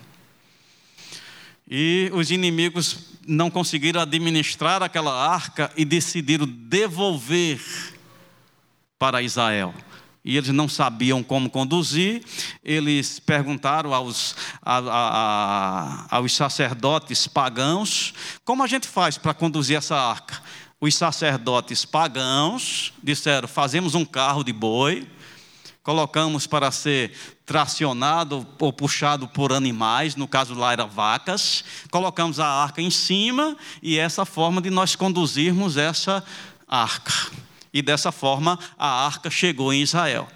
E 1.68 2.10
os 2.12 2.30
inimigos 2.30 3.14
não 3.26 3.50
conseguiram 3.50 4.00
administrar 4.00 4.84
aquela 4.84 5.12
arca 5.28 5.72
e 5.76 5.84
decidiram 5.84 6.46
devolver 6.46 7.60
para 8.98 9.20
Israel 9.20 9.74
e 10.24 10.38
eles 10.38 10.48
não 10.50 10.68
sabiam 10.68 11.22
como 11.22 11.50
conduzir, 11.50 12.24
eles 12.64 13.20
perguntaram 13.20 13.92
aos, 13.92 14.34
a, 14.62 14.78
a, 14.78 16.06
a, 16.10 16.16
aos 16.16 16.34
sacerdotes 16.34 17.26
pagãos: 17.26 18.14
como 18.44 18.62
a 18.62 18.66
gente 18.66 18.88
faz 18.88 19.18
para 19.18 19.34
conduzir 19.34 19.76
essa 19.76 19.96
arca? 19.96 20.40
Os 20.80 20.94
sacerdotes 20.94 21.84
pagãos 21.84 22.92
disseram: 23.02 23.46
fazemos 23.46 23.94
um 23.94 24.04
carro 24.04 24.42
de 24.42 24.52
boi, 24.52 25.06
colocamos 25.82 26.46
para 26.46 26.70
ser 26.70 27.12
tracionado 27.44 28.46
ou 28.58 28.72
puxado 28.72 29.28
por 29.28 29.52
animais, 29.52 30.16
no 30.16 30.26
caso 30.26 30.54
lá 30.54 30.72
era 30.72 30.86
vacas, 30.86 31.62
colocamos 31.90 32.40
a 32.40 32.46
arca 32.46 32.80
em 32.80 32.90
cima 32.90 33.54
e 33.82 33.98
essa 33.98 34.24
forma 34.24 34.62
de 34.62 34.70
nós 34.70 34.96
conduzirmos 34.96 35.76
essa 35.76 36.24
arca. 36.66 37.12
E 37.74 37.82
dessa 37.82 38.12
forma 38.12 38.58
a 38.78 39.04
arca 39.04 39.28
chegou 39.28 39.72
em 39.72 39.82
Israel. 39.82 40.28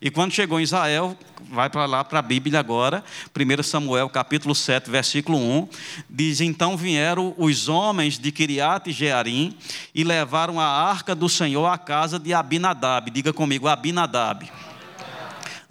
E 0.00 0.10
quando 0.10 0.32
chegou 0.32 0.60
em 0.60 0.64
Israel, 0.64 1.16
vai 1.50 1.70
para 1.70 1.86
lá 1.86 2.04
para 2.04 2.18
a 2.18 2.22
Bíblia 2.22 2.58
agora, 2.60 3.02
1 3.34 3.62
Samuel 3.62 4.10
capítulo 4.10 4.54
7, 4.54 4.90
versículo 4.90 5.38
1, 5.38 5.68
diz: 6.10 6.40
Então 6.40 6.76
vieram 6.76 7.34
os 7.38 7.68
homens 7.68 8.18
de 8.18 8.30
Kiriat 8.30 8.90
e 8.90 8.92
Jearim 8.92 9.56
e 9.94 10.04
levaram 10.04 10.60
a 10.60 10.66
arca 10.66 11.14
do 11.14 11.28
Senhor 11.28 11.66
à 11.66 11.78
casa 11.78 12.18
de 12.18 12.34
Abinadab. 12.34 13.10
Diga 13.10 13.32
comigo, 13.32 13.68
Abinadab 13.68 14.50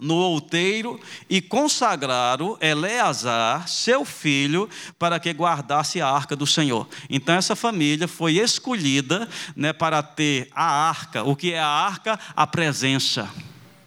no 0.02 0.16
outeiro 0.16 1.00
e 1.30 1.40
consagraram 1.40 2.58
Eleazar, 2.60 3.68
seu 3.68 4.04
filho, 4.04 4.68
para 4.98 5.20
que 5.20 5.30
guardasse 5.30 6.00
a 6.00 6.08
arca 6.08 6.34
do 6.34 6.46
Senhor. 6.46 6.88
Então 7.08 7.36
essa 7.36 7.54
família 7.54 8.08
foi 8.08 8.38
escolhida 8.38 9.28
né, 9.54 9.72
para 9.72 10.02
ter 10.02 10.48
a 10.52 10.88
arca. 10.88 11.22
O 11.22 11.36
que 11.36 11.52
é 11.52 11.60
a 11.60 11.66
arca? 11.66 12.18
A 12.34 12.46
presença 12.46 13.30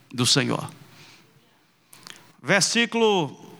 do 0.09 0.25
Senhor. 0.25 0.71
Versículo 2.41 3.57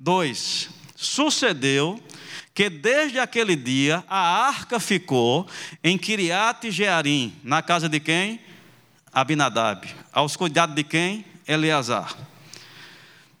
2: 0.00 0.70
Sucedeu 0.96 2.02
que 2.54 2.70
desde 2.70 3.18
aquele 3.18 3.54
dia 3.54 4.02
a 4.08 4.46
arca 4.46 4.80
ficou 4.80 5.46
em 5.82 5.98
Kiriat 5.98 6.70
Jearim, 6.70 7.34
na 7.42 7.60
casa 7.60 7.86
de 7.86 8.00
quem? 8.00 8.40
Abinadab. 9.14 9.86
Aos 10.12 10.36
cuidados 10.36 10.74
de 10.74 10.82
quem? 10.82 11.24
Eleazar. 11.46 12.16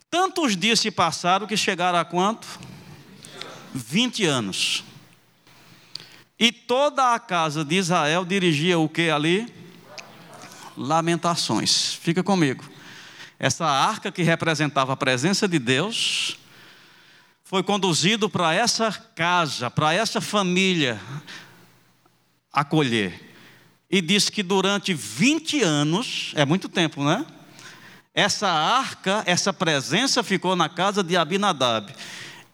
Tantos 0.08 0.56
dias 0.56 0.78
se 0.78 0.90
passaram 0.90 1.46
que 1.46 1.56
chegaram 1.56 1.98
a 1.98 2.04
quanto? 2.04 2.46
20 3.74 4.24
anos. 4.24 4.84
E 6.38 6.52
toda 6.52 7.12
a 7.12 7.18
casa 7.18 7.64
de 7.64 7.74
Israel 7.74 8.24
dirigia 8.24 8.78
o 8.78 8.88
que 8.88 9.10
ali? 9.10 9.52
Lamentações. 10.76 11.94
Fica 11.94 12.22
comigo. 12.22 12.64
Essa 13.38 13.66
arca 13.66 14.12
que 14.12 14.22
representava 14.22 14.92
a 14.92 14.96
presença 14.96 15.48
de 15.48 15.58
Deus 15.58 16.38
foi 17.42 17.64
conduzido 17.64 18.30
para 18.30 18.54
essa 18.54 18.92
casa, 18.92 19.68
para 19.70 19.92
essa 19.92 20.20
família 20.20 21.00
acolher 22.52 23.33
e 23.94 24.00
disse 24.00 24.32
que 24.32 24.42
durante 24.42 24.92
20 24.92 25.62
anos, 25.62 26.32
é 26.34 26.44
muito 26.44 26.68
tempo, 26.68 27.04
né? 27.04 27.24
Essa 28.12 28.48
arca, 28.48 29.22
essa 29.24 29.52
presença 29.52 30.20
ficou 30.24 30.56
na 30.56 30.68
casa 30.68 31.00
de 31.00 31.16
Abinadab. 31.16 31.94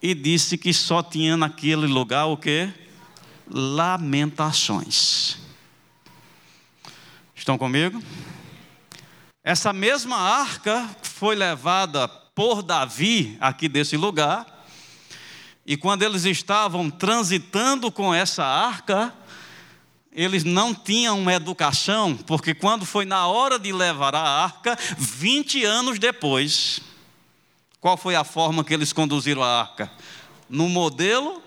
E 0.03 0.13
disse 0.13 0.59
que 0.59 0.71
só 0.75 1.03
tinha 1.03 1.39
naquele 1.39 1.87
lugar 1.87 2.27
o 2.27 2.37
que? 2.37 2.69
Lamentações. 3.51 5.39
Estão 7.35 7.57
comigo? 7.57 8.03
Essa 9.43 9.73
mesma 9.73 10.19
arca 10.19 10.91
foi 11.03 11.35
levada 11.35 12.07
por 12.07 12.63
Davi 12.63 13.39
aqui 13.41 13.67
desse 13.67 13.97
lugar. 13.97 14.67
E 15.65 15.75
quando 15.75 16.03
eles 16.03 16.27
estavam 16.27 16.91
transitando 16.91 17.91
com 17.91 18.13
essa 18.13 18.45
arca, 18.45 19.15
eles 20.13 20.43
não 20.43 20.75
tinham 20.75 21.19
uma 21.19 21.33
educação, 21.33 22.17
porque 22.17 22.53
quando 22.53 22.85
foi 22.85 23.05
na 23.05 23.27
hora 23.27 23.59
de 23.59 23.73
levar 23.73 24.15
a 24.15 24.21
arca, 24.21 24.77
20 24.99 25.65
anos 25.65 25.99
depois, 25.99 26.81
qual 27.81 27.97
foi 27.97 28.17
a 28.17 28.25
forma 28.25 28.65
que 28.65 28.75
eles 28.75 28.93
conduziram 28.93 29.43
a 29.43 29.61
arca? 29.61 29.91
No 30.49 30.69
modelo 30.69 31.43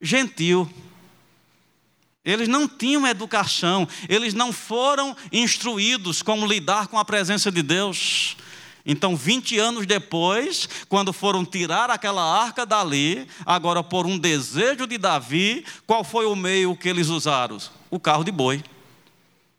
gentil. 0.00 0.70
Eles 2.24 2.46
não 2.46 2.68
tinham 2.68 3.06
educação, 3.06 3.88
eles 4.08 4.34
não 4.34 4.52
foram 4.52 5.16
instruídos 5.32 6.20
como 6.20 6.46
lidar 6.46 6.88
com 6.88 6.98
a 6.98 7.04
presença 7.04 7.50
de 7.50 7.62
Deus. 7.62 8.36
Então, 8.88 9.14
20 9.14 9.58
anos 9.58 9.86
depois, 9.86 10.68
quando 10.88 11.12
foram 11.12 11.44
tirar 11.44 11.90
aquela 11.90 12.22
arca 12.42 12.64
dali, 12.64 13.28
agora 13.44 13.84
por 13.84 14.06
um 14.06 14.18
desejo 14.18 14.86
de 14.86 14.96
Davi, 14.96 15.64
qual 15.86 16.02
foi 16.02 16.24
o 16.26 16.34
meio 16.34 16.74
que 16.74 16.88
eles 16.88 17.08
usaram? 17.08 17.58
O 17.90 18.00
carro 18.00 18.24
de 18.24 18.32
boi. 18.32 18.64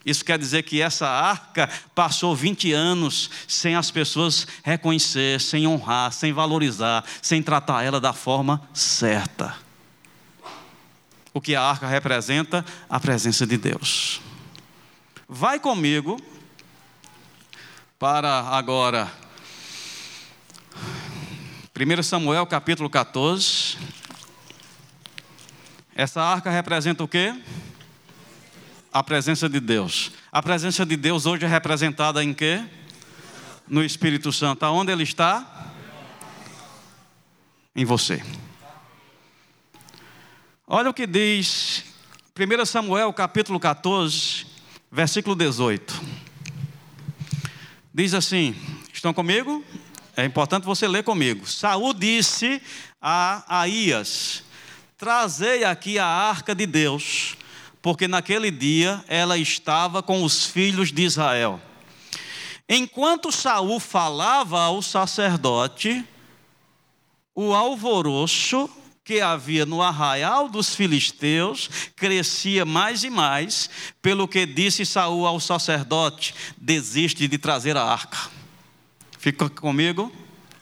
Isso 0.06 0.26
quer 0.26 0.40
dizer 0.40 0.64
que 0.64 0.82
essa 0.82 1.08
arca 1.08 1.70
passou 1.94 2.36
20 2.36 2.74
anos 2.74 3.30
sem 3.48 3.76
as 3.76 3.92
pessoas 3.92 4.48
reconhecer, 4.64 5.40
sem 5.40 5.68
honrar, 5.68 6.12
sem 6.12 6.34
valorizar, 6.34 7.06
sem 7.22 7.44
tratar 7.44 7.84
ela 7.84 8.00
da 8.02 8.12
forma 8.12 8.68
certa 8.74 9.70
o 11.34 11.42
que 11.42 11.56
a 11.56 11.62
arca 11.62 11.88
representa? 11.88 12.66
A 12.90 13.00
presença 13.00 13.46
de 13.46 13.58
Deus. 13.58 14.22
Vai 15.28 15.60
comigo 15.60 16.20
para 18.00 18.40
agora 18.48 19.12
1 21.78 22.02
Samuel 22.02 22.48
capítulo 22.48 22.90
14. 22.90 23.78
Essa 25.94 26.22
arca 26.22 26.50
representa 26.50 27.04
o 27.04 27.08
quê? 27.10 27.38
A 28.94 29.04
presença 29.04 29.50
de 29.50 29.60
Deus. 29.60 30.14
A 30.32 30.42
presença 30.42 30.86
de 30.86 30.96
Deus 30.96 31.26
hoje 31.26 31.44
é 31.44 31.48
representada 31.50 32.24
em 32.24 32.34
quê? 32.34 32.64
No 33.68 33.84
Espírito 33.84 34.32
Santo. 34.32 34.64
Aonde 34.64 34.94
ele 34.94 35.04
está? 35.04 35.74
Em 37.76 37.84
você. 37.84 38.24
Olha 40.66 40.90
o 40.90 40.94
que 40.94 41.06
diz 41.06 41.84
1 42.34 42.66
Samuel 42.66 43.12
capítulo 43.12 43.60
14, 43.60 44.46
versículo 44.90 45.36
18. 45.36 46.29
Diz 48.02 48.14
assim: 48.14 48.56
Estão 48.94 49.14
comigo? 49.14 49.62
É 50.16 50.24
importante 50.24 50.64
você 50.64 50.88
ler 50.88 51.04
comigo. 51.04 51.46
Saul 51.46 51.94
disse 51.94 52.62
a 53.02 53.44
Aías: 53.60 54.42
Trazei 54.98 55.66
aqui 55.66 56.00
a 56.00 56.06
arca 56.06 56.56
de 56.56 56.66
Deus, 56.66 57.36
porque 57.82 58.08
naquele 58.08 58.52
dia 58.52 59.04
ela 59.06 59.38
estava 59.38 60.02
com 60.02 60.24
os 60.24 60.46
filhos 60.46 60.94
de 60.94 61.02
Israel. 61.02 61.60
Enquanto 62.70 63.34
Saul 63.34 63.82
falava 63.82 64.62
ao 64.62 64.82
sacerdote, 64.82 66.02
o 67.36 67.54
alvoroço 67.54 68.70
que 69.10 69.22
havia 69.22 69.66
no 69.66 69.82
arraial 69.82 70.48
dos 70.48 70.76
filisteus 70.76 71.68
crescia 71.96 72.64
mais 72.64 73.04
e 73.04 73.10
mais, 73.10 73.68
pelo 74.04 74.28
que 74.28 74.46
disse 74.46 74.86
Saul 74.86 75.26
ao 75.26 75.40
sacerdote: 75.40 76.36
desiste 76.56 77.28
de 77.28 77.40
trazer 77.40 77.76
a 77.76 77.84
arca. 77.84 78.20
Fica 79.18 79.50
comigo? 79.50 80.14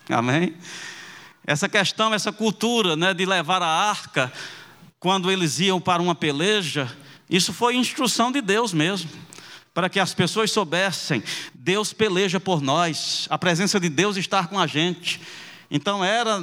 Amém? 0.08 0.56
Essa 1.46 1.68
questão, 1.68 2.14
essa 2.14 2.32
cultura 2.32 2.96
né, 2.96 3.12
de 3.12 3.26
levar 3.26 3.60
a 3.60 3.66
arca 3.66 4.32
quando 4.98 5.30
eles 5.30 5.60
iam 5.60 5.78
para 5.78 6.00
uma 6.00 6.14
peleja, 6.14 6.90
isso 7.28 7.52
foi 7.52 7.76
instrução 7.76 8.32
de 8.32 8.40
Deus 8.40 8.72
mesmo 8.72 9.10
para 9.74 9.90
que 9.90 10.00
as 10.00 10.14
pessoas 10.14 10.50
soubessem, 10.50 11.22
Deus 11.54 11.92
peleja 11.92 12.40
por 12.40 12.62
nós, 12.62 13.26
a 13.28 13.36
presença 13.36 13.78
de 13.78 13.90
Deus 13.90 14.16
está 14.16 14.46
com 14.46 14.58
a 14.58 14.66
gente. 14.66 15.20
Então 15.70 16.02
era 16.02 16.42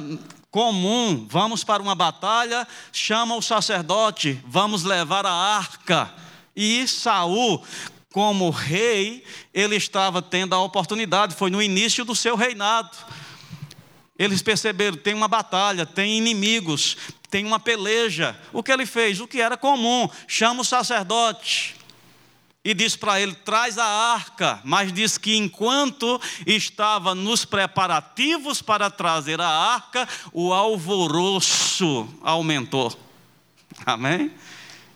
comum, 0.56 1.26
vamos 1.28 1.62
para 1.62 1.82
uma 1.82 1.94
batalha, 1.94 2.66
chama 2.90 3.36
o 3.36 3.42
sacerdote, 3.42 4.40
vamos 4.46 4.84
levar 4.84 5.26
a 5.26 5.30
arca. 5.30 6.10
E 6.56 6.88
Saul, 6.88 7.62
como 8.10 8.48
rei, 8.48 9.22
ele 9.52 9.76
estava 9.76 10.22
tendo 10.22 10.54
a 10.54 10.62
oportunidade, 10.62 11.34
foi 11.34 11.50
no 11.50 11.60
início 11.60 12.06
do 12.06 12.16
seu 12.16 12.36
reinado. 12.36 12.96
Eles 14.18 14.40
perceberam, 14.40 14.96
tem 14.96 15.12
uma 15.12 15.28
batalha, 15.28 15.84
tem 15.84 16.16
inimigos, 16.16 16.96
tem 17.28 17.44
uma 17.44 17.60
peleja. 17.60 18.34
O 18.50 18.62
que 18.62 18.72
ele 18.72 18.86
fez? 18.86 19.20
O 19.20 19.28
que 19.28 19.42
era 19.42 19.58
comum, 19.58 20.08
chama 20.26 20.62
o 20.62 20.64
sacerdote 20.64 21.75
e 22.66 22.74
diz 22.74 22.96
para 22.96 23.20
ele: 23.20 23.32
traz 23.32 23.78
a 23.78 23.86
arca. 23.86 24.60
Mas 24.64 24.92
diz 24.92 25.16
que 25.16 25.36
enquanto 25.36 26.20
estava 26.44 27.14
nos 27.14 27.44
preparativos 27.44 28.60
para 28.60 28.90
trazer 28.90 29.40
a 29.40 29.48
arca, 29.48 30.08
o 30.32 30.52
alvoroço 30.52 32.08
aumentou. 32.20 32.92
Amém? 33.86 34.32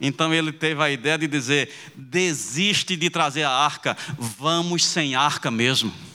Então 0.01 0.35
ele 0.35 0.51
teve 0.51 0.83
a 0.83 0.91
ideia 0.91 1.17
de 1.17 1.29
dizer: 1.29 1.73
desiste 1.95 2.97
de 2.97 3.09
trazer 3.09 3.45
a 3.45 3.53
arca, 3.53 3.97
vamos 4.19 4.85
sem 4.85 5.15
arca 5.15 5.49
mesmo. 5.49 6.10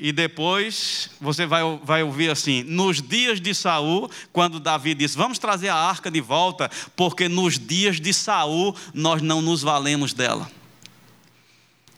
E 0.00 0.12
depois 0.12 1.10
você 1.20 1.44
vai, 1.44 1.62
vai 1.82 2.04
ouvir 2.04 2.30
assim: 2.30 2.62
nos 2.62 3.02
dias 3.02 3.40
de 3.40 3.52
Saul, 3.52 4.08
quando 4.32 4.60
Davi 4.60 4.94
disse, 4.94 5.18
vamos 5.18 5.40
trazer 5.40 5.70
a 5.70 5.74
arca 5.74 6.08
de 6.08 6.20
volta, 6.20 6.70
porque 6.94 7.28
nos 7.28 7.58
dias 7.58 8.00
de 8.00 8.14
Saul 8.14 8.76
nós 8.94 9.20
não 9.20 9.42
nos 9.42 9.60
valemos 9.60 10.12
dela. 10.12 10.48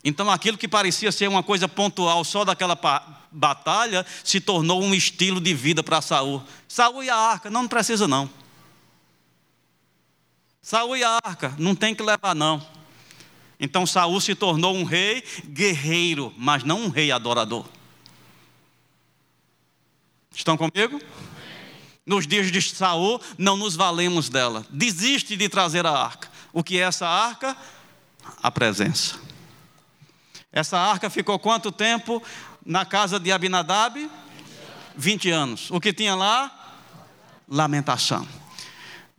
Então 0.02 0.30
aquilo 0.30 0.56
que 0.56 0.66
parecia 0.66 1.12
ser 1.12 1.28
uma 1.28 1.42
coisa 1.42 1.68
pontual 1.68 2.24
só 2.24 2.42
daquela 2.42 2.74
batalha 3.30 4.06
se 4.24 4.40
tornou 4.40 4.82
um 4.82 4.94
estilo 4.94 5.38
de 5.38 5.52
vida 5.52 5.82
para 5.82 6.00
Saul. 6.00 6.42
Saul 6.66 7.04
e 7.04 7.10
a 7.10 7.16
arca, 7.16 7.50
não, 7.50 7.68
precisa 7.68 8.08
não. 8.08 8.30
Saul 10.62 10.96
e 10.96 11.04
a 11.04 11.18
arca, 11.22 11.54
não 11.58 11.74
tem 11.74 11.94
que 11.94 12.02
levar 12.02 12.34
não. 12.34 12.66
Então 13.58 13.86
Saul 13.86 14.22
se 14.22 14.34
tornou 14.34 14.74
um 14.74 14.84
rei 14.84 15.22
guerreiro, 15.44 16.32
mas 16.38 16.64
não 16.64 16.84
um 16.84 16.88
rei 16.88 17.12
adorador. 17.12 17.66
Estão 20.34 20.56
comigo? 20.56 21.00
Nos 22.06 22.26
dias 22.26 22.50
de 22.50 22.62
Saul, 22.62 23.20
não 23.36 23.56
nos 23.56 23.76
valemos 23.76 24.28
dela. 24.28 24.64
Desiste 24.70 25.36
de 25.36 25.48
trazer 25.48 25.86
a 25.86 25.92
arca. 25.92 26.28
O 26.52 26.62
que 26.62 26.78
é 26.78 26.82
essa 26.82 27.06
arca? 27.06 27.56
A 28.42 28.50
presença. 28.50 29.18
Essa 30.52 30.78
arca 30.78 31.08
ficou 31.08 31.38
quanto 31.38 31.70
tempo 31.70 32.22
na 32.64 32.84
casa 32.84 33.20
de 33.20 33.30
Abinadab? 33.30 34.10
20 34.96 35.30
anos. 35.30 35.70
O 35.70 35.80
que 35.80 35.92
tinha 35.92 36.14
lá? 36.14 36.50
Lamentação. 37.48 38.26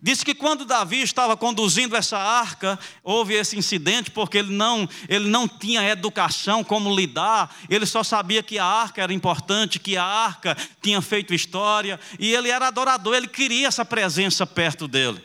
Diz 0.03 0.23
que 0.23 0.33
quando 0.33 0.65
Davi 0.65 1.01
estava 1.01 1.37
conduzindo 1.37 1.95
essa 1.95 2.17
arca, 2.17 2.79
houve 3.03 3.35
esse 3.35 3.55
incidente 3.55 4.09
porque 4.09 4.39
ele 4.39 4.51
não, 4.51 4.89
ele 5.07 5.29
não 5.29 5.47
tinha 5.47 5.87
educação 5.87 6.63
como 6.63 6.93
lidar, 6.95 7.55
ele 7.69 7.85
só 7.85 8.03
sabia 8.03 8.41
que 8.41 8.57
a 8.57 8.65
arca 8.65 9.03
era 9.03 9.13
importante, 9.13 9.77
que 9.77 9.95
a 9.95 10.03
arca 10.03 10.57
tinha 10.81 10.99
feito 11.03 11.35
história, 11.35 11.99
e 12.17 12.33
ele 12.33 12.49
era 12.49 12.69
adorador, 12.69 13.13
ele 13.13 13.27
queria 13.27 13.67
essa 13.67 13.85
presença 13.85 14.47
perto 14.47 14.87
dele. 14.87 15.23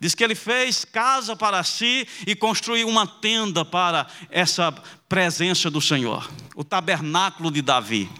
Diz 0.00 0.14
que 0.14 0.24
ele 0.24 0.34
fez 0.34 0.86
casa 0.86 1.36
para 1.36 1.62
si 1.62 2.08
e 2.26 2.34
construiu 2.34 2.88
uma 2.88 3.06
tenda 3.06 3.62
para 3.62 4.06
essa 4.30 4.72
presença 5.06 5.70
do 5.70 5.82
Senhor, 5.82 6.30
o 6.56 6.64
tabernáculo 6.64 7.50
de 7.50 7.60
Davi. 7.60 8.10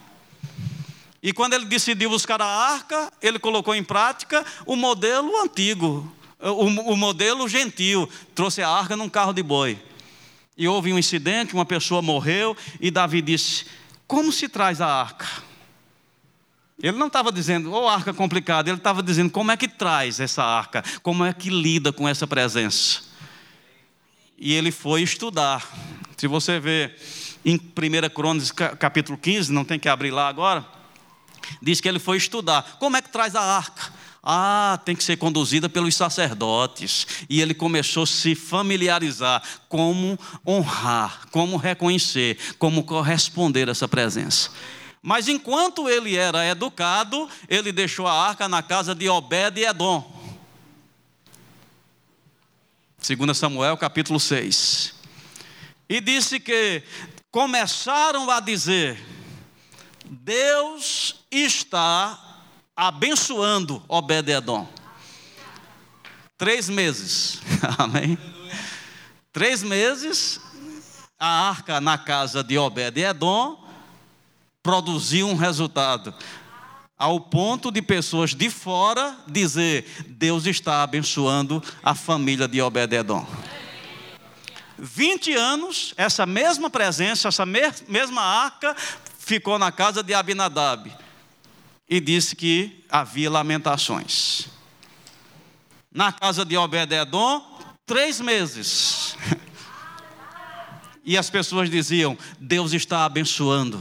E 1.25 1.33
quando 1.33 1.55
ele 1.55 1.65
decidiu 1.65 2.11
buscar 2.11 2.43
a 2.43 2.47
arca, 2.47 3.11
ele 3.23 3.39
colocou 3.39 3.75
em 3.75 3.83
prática 3.83 4.45
o 4.67 4.77
modelo 4.77 5.35
antigo, 5.41 6.15
o, 6.39 6.67
o 6.67 6.97
modelo 6.99 7.49
gentil. 7.49 8.07
Trouxe 8.35 8.63
a 8.63 8.69
arca 8.69 8.95
num 8.95 9.09
carro 9.09 9.33
de 9.33 9.43
boi. 9.43 9.83
E 10.55 10.69
houve 10.69 10.93
um 10.93 10.99
incidente, 10.99 11.55
uma 11.55 11.65
pessoa 11.65 12.03
morreu, 12.03 12.55
e 12.79 12.91
Davi 12.91 13.23
disse: 13.23 13.65
Como 14.07 14.31
se 14.31 14.51
traz 14.51 14.83
a 14.83 14.87
arca? 14.87 15.27
Ele 16.79 16.99
não 16.99 17.07
estava 17.07 17.33
dizendo, 17.33 17.73
oh, 17.73 17.89
arca 17.89 18.13
complicada, 18.13 18.69
ele 18.69 18.77
estava 18.77 19.03
dizendo 19.03 19.31
como 19.31 19.51
é 19.51 19.57
que 19.57 19.67
traz 19.67 20.21
essa 20.21 20.45
arca, 20.45 20.85
como 21.03 21.25
é 21.25 21.33
que 21.33 21.49
lida 21.49 21.91
com 21.91 22.07
essa 22.07 22.27
presença. 22.27 23.01
E 24.37 24.53
ele 24.53 24.71
foi 24.71 25.01
estudar. 25.01 25.67
Se 26.19 26.27
você 26.27 26.61
vê 26.61 26.95
em 27.47 27.55
1 27.55 28.11
Crônicas 28.13 28.51
capítulo 28.79 29.17
15, 29.17 29.51
não 29.51 29.65
tem 29.65 29.79
que 29.79 29.89
abrir 29.89 30.11
lá 30.11 30.29
agora, 30.29 30.74
Diz 31.61 31.81
que 31.81 31.89
ele 31.89 31.99
foi 31.99 32.17
estudar. 32.17 32.77
Como 32.79 32.97
é 32.97 33.03
que 33.03 33.09
traz 33.09 33.35
a 33.35 33.43
arca? 33.43 33.93
Ah, 34.23 34.81
tem 34.87 34.97
que 34.97 35.05
ser 35.05 35.19
conduzida 35.19 35.69
pelos 35.69 35.95
sacerdotes. 35.95 37.07
E 37.29 37.41
ele 37.41 37.53
começou 37.53 38.05
a 38.05 38.07
se 38.07 38.35
familiarizar 38.35 39.43
como 39.69 40.19
honrar, 40.47 41.29
como 41.31 41.57
reconhecer, 41.57 42.39
como 42.59 42.85
corresponder 42.85 43.69
a 43.69 43.73
essa 43.73 43.87
presença. 43.87 44.51
Mas 45.03 45.29
enquanto 45.29 45.87
ele 45.87 46.17
era 46.17 46.47
educado, 46.47 47.29
ele 47.47 47.71
deixou 47.71 48.07
a 48.07 48.29
arca 48.29 48.49
na 48.49 48.63
casa 48.63 48.95
de 48.95 49.07
Obed 49.07 49.61
e 49.61 49.67
Edom. 49.67 50.11
2 53.07 53.37
Samuel 53.37 53.77
capítulo 53.77 54.19
6. 54.19 54.95
E 55.87 56.01
disse 56.01 56.41
que 56.41 56.83
começaram 57.31 58.31
a 58.31 58.41
dizer: 58.41 58.99
Deus 60.07 61.15
está 61.43 62.19
abençoando 62.77 63.83
Obed-Edom. 63.89 64.69
Três 66.37 66.69
meses, 66.69 67.41
amém? 67.79 68.19
Três 69.33 69.63
meses, 69.63 70.41
a 71.19 71.49
arca 71.49 71.81
na 71.81 71.97
casa 71.97 72.43
de 72.43 72.59
Obed-Edom 72.59 73.65
produziu 74.63 75.29
um 75.29 75.37
resultado 75.37 76.15
ao 76.97 77.21
ponto 77.21 77.71
de 77.71 77.83
pessoas 77.83 78.35
de 78.35 78.51
fora 78.51 79.17
dizer: 79.27 79.87
Deus 80.09 80.47
está 80.47 80.83
abençoando 80.83 81.63
a 81.83 81.95
família 81.95 82.49
de 82.49 82.61
Obed-Edom. 82.61 83.27
20 84.77 85.35
anos, 85.35 85.95
essa 85.97 86.27
mesma 86.27 86.69
presença, 86.69 87.29
essa 87.29 87.47
mesma 87.47 88.23
arca 88.23 88.75
ficou 89.19 89.59
na 89.59 89.71
casa 89.71 90.03
de 90.03 90.13
Abinadab 90.13 91.04
e 91.89 92.01
disse 92.01 92.35
que 92.35 92.85
havia 92.91 93.31
lamentações. 93.31 94.47
Na 95.93 96.13
casa 96.13 96.45
de 96.45 96.57
Obed-Edom, 96.57 97.43
três 97.87 98.21
meses. 98.21 99.17
E 101.07 101.19
as 101.19 101.29
pessoas 101.29 101.69
diziam: 101.69 102.17
Deus 102.41 102.73
está 102.73 103.05
abençoando 103.05 103.79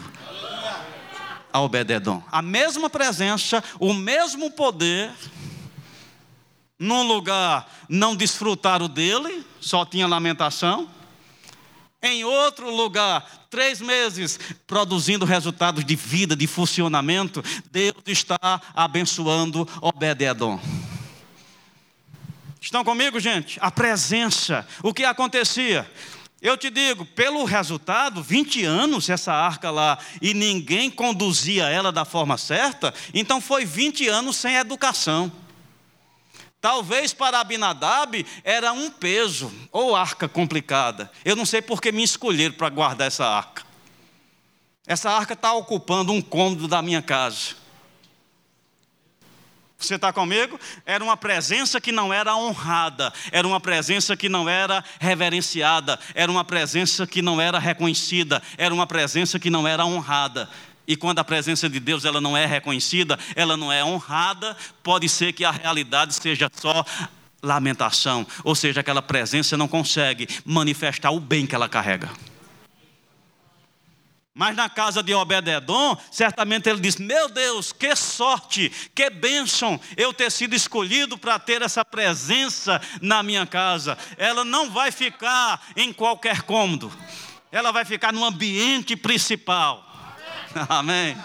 a 1.53 1.61
Obededon. 1.61 2.21
A 2.31 2.41
mesma 2.41 2.89
presença, 2.89 3.63
o 3.79 3.93
mesmo 3.93 4.49
poder, 4.49 5.11
num 6.79 7.03
lugar 7.03 7.71
não 7.87 8.15
desfrutaram 8.15 8.89
dele, 8.89 9.45
só 9.61 9.85
tinha 9.85 10.07
lamentação. 10.07 10.89
Em 12.05 12.25
outro 12.25 12.69
lugar, 12.69 13.47
três 13.49 13.79
meses 13.79 14.37
produzindo 14.67 15.23
resultados 15.23 15.85
de 15.85 15.95
vida, 15.95 16.35
de 16.35 16.45
funcionamento, 16.45 17.41
Deus 17.71 18.03
está 18.05 18.37
abençoando 18.75 19.65
Obededon. 19.81 20.59
Estão 22.59 22.83
comigo, 22.83 23.21
gente? 23.21 23.57
A 23.61 23.71
presença, 23.71 24.67
o 24.83 24.93
que 24.93 25.05
acontecia? 25.05 25.89
Eu 26.41 26.57
te 26.57 26.69
digo, 26.69 27.05
pelo 27.05 27.45
resultado, 27.45 28.21
20 28.21 28.65
anos 28.65 29.09
essa 29.09 29.31
arca 29.31 29.71
lá 29.71 29.97
e 30.21 30.33
ninguém 30.33 30.91
conduzia 30.91 31.69
ela 31.69 31.89
da 31.89 32.03
forma 32.03 32.37
certa, 32.37 32.93
então 33.13 33.39
foi 33.39 33.63
20 33.63 34.09
anos 34.09 34.35
sem 34.35 34.57
educação. 34.57 35.31
Talvez 36.63 37.13
para 37.13 37.41
Abinadab 37.41 38.25
era 38.41 38.71
um 38.71 38.89
peso, 38.89 39.51
ou 39.69 39.97
arca 39.97 40.29
complicada. 40.29 41.11
Eu 41.25 41.35
não 41.35 41.45
sei 41.45 41.61
por 41.61 41.81
que 41.81 41.91
me 41.91 42.01
escolheram 42.01 42.55
para 42.55 42.69
guardar 42.69 43.07
essa 43.07 43.27
arca. 43.27 43.65
Essa 44.87 45.11
arca 45.11 45.33
está 45.33 45.51
ocupando 45.51 46.13
um 46.13 46.21
cômodo 46.21 46.65
da 46.65 46.81
minha 46.81 47.01
casa. 47.01 47.55
Você 49.77 49.95
está 49.95 50.13
comigo? 50.13 50.57
Era 50.85 51.03
uma 51.03 51.17
presença 51.17 51.81
que 51.81 51.91
não 51.91 52.13
era 52.13 52.33
honrada, 52.33 53.11
era 53.29 53.45
uma 53.45 53.59
presença 53.59 54.15
que 54.15 54.29
não 54.29 54.47
era 54.47 54.81
reverenciada, 55.01 55.99
era 56.15 56.31
uma 56.31 56.45
presença 56.45 57.05
que 57.05 57.21
não 57.21 57.41
era 57.41 57.59
reconhecida, 57.59 58.41
era 58.57 58.73
uma 58.73 58.87
presença 58.87 59.37
que 59.37 59.49
não 59.49 59.67
era 59.67 59.85
honrada. 59.85 60.49
E 60.87 60.95
quando 60.95 61.19
a 61.19 61.23
presença 61.23 61.69
de 61.69 61.79
Deus 61.79 62.03
ela 62.03 62.19
não 62.19 62.35
é 62.35 62.45
reconhecida, 62.45 63.17
ela 63.35 63.55
não 63.55 63.71
é 63.71 63.83
honrada, 63.83 64.55
pode 64.81 65.07
ser 65.07 65.31
que 65.31 65.45
a 65.45 65.51
realidade 65.51 66.13
seja 66.13 66.49
só 66.53 66.85
lamentação, 67.41 68.25
ou 68.43 68.55
seja, 68.55 68.79
aquela 68.79 69.01
presença 69.01 69.57
não 69.57 69.67
consegue 69.67 70.27
manifestar 70.45 71.11
o 71.11 71.19
bem 71.19 71.45
que 71.45 71.53
ela 71.53 71.67
carrega. 71.67 72.09
Mas 74.35 74.55
na 74.55 74.67
casa 74.67 75.03
de 75.03 75.13
Obededon, 75.13 75.95
certamente 76.11 76.67
ele 76.67 76.79
diz: 76.79 76.95
Meu 76.95 77.29
Deus, 77.29 77.71
que 77.71 77.95
sorte, 77.95 78.71
que 78.95 79.07
bênção 79.09 79.79
eu 79.95 80.11
ter 80.11 80.31
sido 80.31 80.55
escolhido 80.55 81.17
para 81.19 81.37
ter 81.37 81.61
essa 81.61 81.85
presença 81.85 82.81
na 82.99 83.21
minha 83.21 83.45
casa. 83.45 83.95
Ela 84.17 84.43
não 84.43 84.71
vai 84.71 84.91
ficar 84.91 85.61
em 85.75 85.93
qualquer 85.93 86.41
cômodo, 86.41 86.91
ela 87.51 87.71
vai 87.71 87.85
ficar 87.85 88.11
no 88.11 88.25
ambiente 88.25 88.95
principal. 88.95 89.92
Amém. 90.69 91.17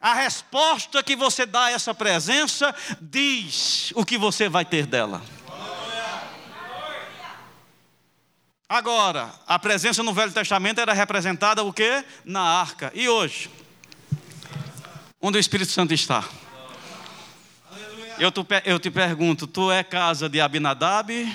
A 0.00 0.14
resposta 0.14 1.02
que 1.02 1.16
você 1.16 1.44
dá 1.44 1.64
a 1.64 1.70
essa 1.72 1.92
presença 1.92 2.74
diz 3.00 3.92
o 3.96 4.04
que 4.04 4.16
você 4.16 4.48
vai 4.48 4.64
ter 4.64 4.86
dela. 4.86 5.20
Agora, 8.68 9.32
a 9.46 9.58
presença 9.58 10.02
no 10.02 10.12
Velho 10.12 10.30
Testamento 10.30 10.78
era 10.78 10.92
representada 10.92 11.64
o 11.64 11.72
quê? 11.72 12.04
Na 12.24 12.42
arca. 12.42 12.92
E 12.94 13.08
hoje? 13.08 13.50
Onde 15.20 15.38
o 15.38 15.40
Espírito 15.40 15.72
Santo 15.72 15.94
está? 15.94 16.22
Eu, 18.18 18.32
eu 18.64 18.78
te 18.78 18.90
pergunto, 18.90 19.46
tu 19.46 19.72
é 19.72 19.82
casa 19.82 20.28
de 20.28 20.40
Abinadab 20.40 21.34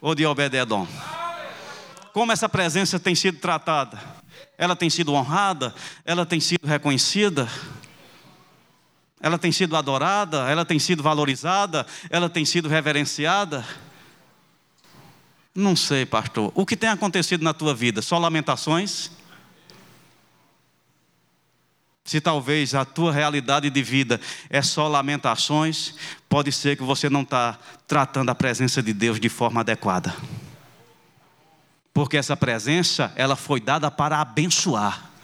ou 0.00 0.14
de 0.14 0.24
Obededon? 0.24 0.86
Como 2.12 2.30
essa 2.30 2.48
presença 2.48 3.00
tem 3.00 3.14
sido 3.14 3.40
tratada? 3.40 3.98
Ela 4.56 4.76
tem 4.76 4.88
sido 4.88 5.12
honrada? 5.12 5.74
Ela 6.04 6.24
tem 6.24 6.40
sido 6.40 6.66
reconhecida? 6.66 7.48
Ela 9.20 9.38
tem 9.38 9.50
sido 9.50 9.76
adorada? 9.76 10.50
Ela 10.50 10.64
tem 10.64 10.78
sido 10.78 11.02
valorizada? 11.02 11.86
Ela 12.10 12.28
tem 12.28 12.44
sido 12.44 12.68
reverenciada? 12.68 13.64
Não 15.54 15.76
sei, 15.76 16.04
pastor. 16.04 16.52
O 16.54 16.66
que 16.66 16.76
tem 16.76 16.90
acontecido 16.90 17.42
na 17.42 17.54
tua 17.54 17.74
vida? 17.74 18.02
Só 18.02 18.18
lamentações? 18.18 19.10
Se 22.04 22.20
talvez 22.20 22.74
a 22.74 22.84
tua 22.84 23.10
realidade 23.10 23.70
de 23.70 23.82
vida 23.82 24.20
é 24.50 24.60
só 24.60 24.88
lamentações, 24.88 25.94
pode 26.28 26.52
ser 26.52 26.76
que 26.76 26.82
você 26.82 27.08
não 27.08 27.22
está 27.22 27.58
tratando 27.86 28.28
a 28.28 28.34
presença 28.34 28.82
de 28.82 28.92
Deus 28.92 29.18
de 29.18 29.30
forma 29.30 29.62
adequada. 29.62 30.14
Porque 31.94 32.18
essa 32.18 32.36
presença, 32.36 33.10
ela 33.16 33.36
foi 33.36 33.60
dada 33.60 33.90
para 33.90 34.20
abençoar 34.20 35.14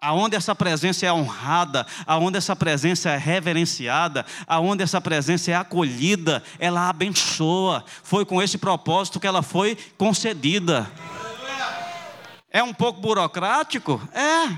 aonde 0.00 0.36
essa 0.36 0.54
presença 0.54 1.06
é 1.06 1.12
honrada, 1.12 1.86
aonde 2.06 2.38
essa 2.38 2.54
presença 2.54 3.10
é 3.10 3.16
reverenciada, 3.16 4.24
aonde 4.46 4.82
essa 4.82 5.00
presença 5.00 5.50
é 5.50 5.54
acolhida, 5.54 6.42
ela 6.58 6.88
abençoa. 6.88 7.84
Foi 8.02 8.24
com 8.24 8.40
esse 8.40 8.58
propósito 8.58 9.18
que 9.18 9.26
ela 9.26 9.42
foi 9.42 9.76
concedida. 9.96 10.90
É 12.50 12.62
um 12.62 12.72
pouco 12.72 13.00
burocrático? 13.00 14.00
É. 14.12 14.56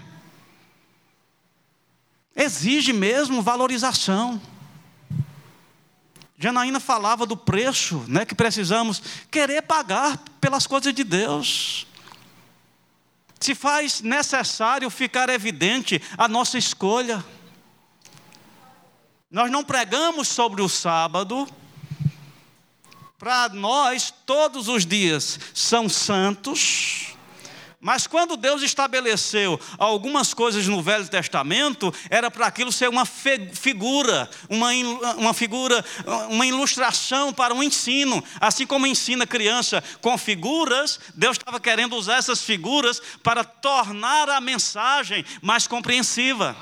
Exige 2.36 2.92
mesmo 2.92 3.42
valorização. 3.42 4.40
Janaína 6.38 6.80
falava 6.80 7.26
do 7.26 7.36
preço 7.36 8.04
né, 8.08 8.24
que 8.24 8.34
precisamos 8.34 9.02
querer 9.30 9.62
pagar 9.62 10.18
pelas 10.40 10.66
coisas 10.66 10.94
de 10.94 11.04
Deus. 11.04 11.86
Se 13.38 13.54
faz 13.54 14.00
necessário 14.00 14.88
ficar 14.90 15.28
evidente 15.28 16.00
a 16.16 16.28
nossa 16.28 16.58
escolha. 16.58 17.24
Nós 19.30 19.50
não 19.50 19.62
pregamos 19.62 20.28
sobre 20.28 20.60
o 20.60 20.68
sábado, 20.68 21.48
para 23.20 23.50
nós 23.50 24.12
todos 24.24 24.66
os 24.66 24.86
dias 24.86 25.38
são 25.52 25.88
santos, 25.88 27.14
mas 27.80 28.06
quando 28.06 28.36
Deus 28.36 28.60
estabeleceu 28.60 29.58
algumas 29.78 30.34
coisas 30.34 30.66
no 30.66 30.82
Velho 30.82 31.08
Testamento, 31.08 31.92
era 32.10 32.30
para 32.30 32.46
aquilo 32.46 32.70
ser 32.70 32.90
uma 32.90 33.06
figura, 33.06 34.28
uma, 34.50 34.70
uma 35.16 35.32
figura, 35.32 35.82
uma 36.28 36.44
ilustração 36.44 37.32
para 37.32 37.54
um 37.54 37.62
ensino. 37.62 38.22
Assim 38.38 38.66
como 38.66 38.86
ensina 38.86 39.26
criança 39.26 39.82
com 40.02 40.18
figuras, 40.18 41.00
Deus 41.14 41.38
estava 41.38 41.58
querendo 41.58 41.96
usar 41.96 42.18
essas 42.18 42.42
figuras 42.42 43.00
para 43.22 43.42
tornar 43.44 44.28
a 44.28 44.42
mensagem 44.42 45.24
mais 45.40 45.66
compreensiva. 45.66 46.54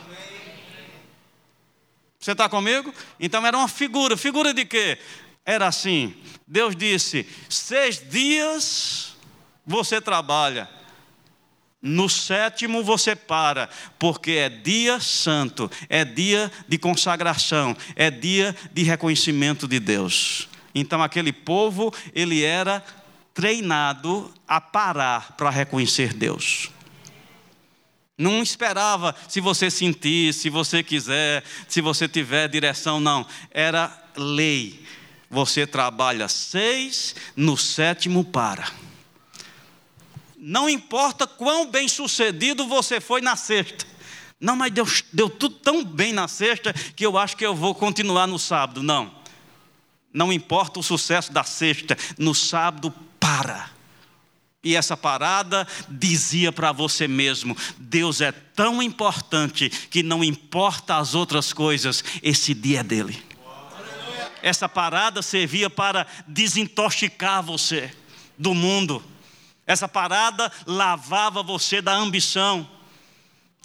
Você 2.21 2.31
está 2.31 2.49
comigo? 2.49 2.95
Então 3.19 3.45
era 3.45 3.59
uma 3.59 3.69
figura. 3.69 4.17
Figura 4.17 4.55
de 4.55 4.65
quê? 4.65 4.97
Era 5.45 5.67
assim: 5.67 6.15
Deus 6.47 6.77
disse: 6.77 7.29
seis 7.49 7.99
dias 8.09 9.17
você 9.67 10.01
trabalha 10.01 10.78
no 11.81 12.09
sétimo 12.09 12.83
você 12.83 13.15
para, 13.15 13.69
porque 13.99 14.33
é 14.33 14.49
dia 14.49 14.99
santo, 15.01 15.71
é 15.89 16.05
dia 16.05 16.51
de 16.67 16.77
consagração, 16.77 17.77
é 17.95 18.11
dia 18.11 18.55
de 18.73 18.83
reconhecimento 18.83 19.69
de 19.69 19.79
Deus. 19.79 20.49
Então 20.75 21.03
aquele 21.03 21.33
povo, 21.33 21.93
ele 22.13 22.43
era 22.43 22.85
treinado 23.33 24.33
a 24.47 24.61
parar 24.61 25.37
para 25.37 25.51
reconhecer 25.51 26.13
Deus. 26.13 26.71
Não 28.17 28.43
esperava 28.43 29.15
se 29.29 29.41
você 29.41 29.71
sentir, 29.71 30.35
se 30.35 30.51
você 30.51 30.83
quiser, 30.83 31.45
se 31.69 31.81
você 31.81 32.09
tiver 32.09 32.49
direção, 32.49 32.99
não. 32.99 33.25
Era 33.53 33.97
lei. 34.17 34.85
Você 35.31 35.69
trabalha 35.69 36.27
seis, 36.27 37.15
no 37.37 37.57
sétimo 37.57 38.25
para. 38.25 38.69
Não 40.41 40.69
importa 40.69 41.27
quão 41.27 41.69
bem 41.69 41.89
sucedido 41.89 42.67
você 42.67 43.01
foi 43.01 43.21
na 43.21 43.35
sexta, 43.35 43.85
Não, 44.41 44.55
mas 44.55 44.73
deu, 44.73 44.87
deu 45.13 45.29
tudo 45.29 45.57
tão 45.57 45.85
bem 45.85 46.13
na 46.13 46.29
sexta 46.29 46.73
que 46.73 47.05
eu 47.05 47.19
acho 47.19 47.37
que 47.37 47.45
eu 47.45 47.57
vou 47.57 47.75
continuar 47.75 48.29
no 48.29 48.39
sábado. 48.39 48.85
Não. 48.85 49.13
Não 50.13 50.33
importa 50.33 50.79
o 50.79 50.83
sucesso 50.83 51.33
da 51.33 51.43
sexta, 51.43 51.99
no 52.17 52.35
sábado 52.37 52.95
para. 53.19 53.69
E 54.63 54.77
essa 54.77 54.97
parada 54.97 55.67
dizia 55.89 56.53
para 56.53 56.71
você 56.71 57.09
mesmo: 57.09 57.57
Deus 57.77 58.21
é 58.21 58.31
tão 58.31 58.81
importante 58.81 59.69
que 59.69 60.05
não 60.05 60.23
importa 60.23 60.99
as 60.99 61.17
outras 61.17 61.53
coisas, 61.53 62.05
esse 62.23 62.55
dia 62.55 62.81
é 62.81 62.85
dele. 62.85 63.21
Essa 64.41 64.69
parada 64.69 65.21
servia 65.21 65.69
para 65.69 66.07
desintoxicar 66.29 67.43
você 67.43 67.93
do 68.39 68.55
mundo. 68.55 69.03
Essa 69.69 69.87
parada 69.87 70.51
lavava 70.67 71.43
você 71.43 71.83
da 71.83 71.93
ambição. 71.93 72.67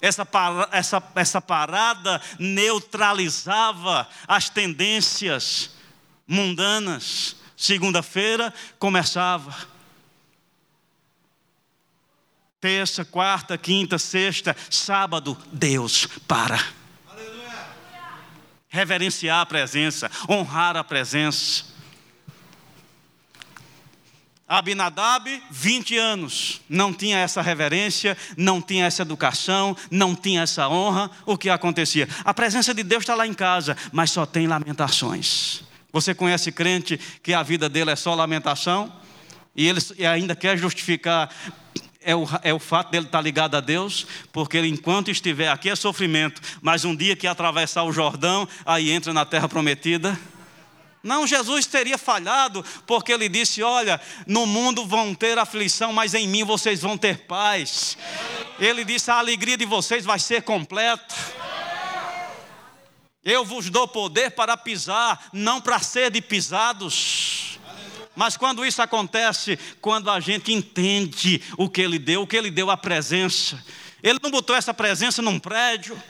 Essa, 0.01 0.27
essa, 0.69 1.01
essa 1.15 1.41
parada 1.41 2.21
neutralizava 2.37 4.05
as 4.27 4.49
tendências 4.49 5.71
mundanas. 6.27 7.37
Segunda-feira 7.55 8.53
começava. 8.77 9.55
Terça, 12.59 13.05
quarta, 13.05 13.57
quinta, 13.57 13.97
sexta, 13.97 14.53
sábado, 14.69 15.37
Deus 15.53 16.05
para. 16.27 16.59
Aleluia. 17.09 17.65
Reverenciar 18.67 19.39
a 19.39 19.45
presença, 19.45 20.11
honrar 20.29 20.75
a 20.75 20.83
presença. 20.83 21.72
Abinadab, 24.57 25.41
20 25.49 25.97
anos, 25.97 26.61
não 26.69 26.93
tinha 26.93 27.17
essa 27.17 27.41
reverência, 27.41 28.15
não 28.37 28.61
tinha 28.61 28.85
essa 28.85 29.01
educação, 29.01 29.75
não 29.89 30.15
tinha 30.15 30.43
essa 30.43 30.69
honra. 30.69 31.09
O 31.25 31.37
que 31.37 31.49
acontecia? 31.49 32.07
A 32.23 32.33
presença 32.33 32.73
de 32.73 32.83
Deus 32.83 33.01
está 33.01 33.15
lá 33.15 33.25
em 33.25 33.33
casa, 33.33 33.75
mas 33.91 34.11
só 34.11 34.25
tem 34.25 34.45
lamentações. 34.45 35.63
Você 35.91 36.13
conhece 36.13 36.51
crente 36.51 36.99
que 37.23 37.33
a 37.33 37.41
vida 37.41 37.67
dele 37.67 37.91
é 37.91 37.95
só 37.95 38.13
lamentação? 38.13 38.93
E 39.55 39.67
ele 39.67 39.79
ainda 40.05 40.35
quer 40.35 40.57
justificar 40.57 41.29
é 42.05 42.15
o, 42.15 42.27
é 42.43 42.53
o 42.53 42.59
fato 42.59 42.91
dele 42.91 43.05
estar 43.05 43.21
ligado 43.21 43.55
a 43.55 43.61
Deus, 43.61 44.05
porque 44.31 44.57
ele, 44.57 44.67
enquanto 44.67 45.09
estiver 45.09 45.49
aqui 45.49 45.69
é 45.69 45.75
sofrimento, 45.75 46.41
mas 46.61 46.85
um 46.85 46.95
dia 46.95 47.15
que 47.15 47.25
atravessar 47.25 47.83
o 47.83 47.93
Jordão, 47.93 48.47
aí 48.65 48.91
entra 48.91 49.13
na 49.13 49.25
terra 49.25 49.47
prometida. 49.47 50.19
Não, 51.03 51.27
Jesus 51.27 51.65
teria 51.65 51.97
falhado, 51.97 52.63
porque 52.87 53.11
ele 53.11 53.27
disse: 53.27 53.61
Olha, 53.61 53.99
no 54.25 54.45
mundo 54.45 54.85
vão 54.85 55.13
ter 55.13 55.37
aflição, 55.37 55.91
mas 55.91 56.13
em 56.13 56.25
mim 56.25 56.45
vocês 56.45 56.81
vão 56.81 56.97
ter 56.97 57.25
paz. 57.25 57.97
Ele 58.57 58.85
disse: 58.85 59.11
A 59.11 59.15
alegria 59.15 59.57
de 59.57 59.65
vocês 59.65 60.05
vai 60.05 60.17
ser 60.17 60.43
completa. 60.43 61.13
Eu 63.21 63.43
vos 63.43 63.69
dou 63.69 63.85
poder 63.87 64.31
para 64.31 64.55
pisar, 64.55 65.27
não 65.33 65.59
para 65.59 65.79
ser 65.79 66.09
de 66.09 66.21
pisados. 66.21 67.59
Mas 68.15 68.37
quando 68.37 68.65
isso 68.65 68.81
acontece, 68.81 69.57
quando 69.81 70.09
a 70.09 70.19
gente 70.19 70.53
entende 70.53 71.41
o 71.57 71.69
que 71.69 71.81
ele 71.81 71.99
deu, 71.99 72.21
o 72.21 72.27
que 72.27 72.37
ele 72.37 72.51
deu 72.51 72.69
a 72.69 72.77
presença. 72.77 73.61
Ele 74.01 74.19
não 74.21 74.29
botou 74.29 74.55
essa 74.55 74.73
presença 74.73 75.21
num 75.21 75.39
prédio, 75.39 76.01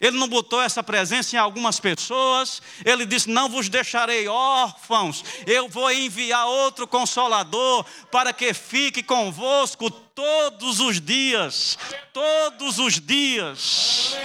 ele 0.00 0.18
não 0.18 0.28
botou 0.28 0.60
essa 0.60 0.82
presença 0.82 1.36
em 1.36 1.38
algumas 1.38 1.80
pessoas. 1.80 2.60
Ele 2.84 3.06
disse: 3.06 3.30
Não 3.30 3.48
vos 3.48 3.68
deixarei 3.68 4.28
órfãos. 4.28 5.24
Eu 5.46 5.68
vou 5.68 5.90
enviar 5.90 6.46
outro 6.46 6.86
consolador 6.86 7.84
para 8.10 8.32
que 8.32 8.52
fique 8.52 9.02
convosco 9.02 9.90
todos 9.90 10.80
os 10.80 11.00
dias. 11.00 11.78
Todos 12.12 12.78
os 12.78 13.00
dias. 13.00 14.16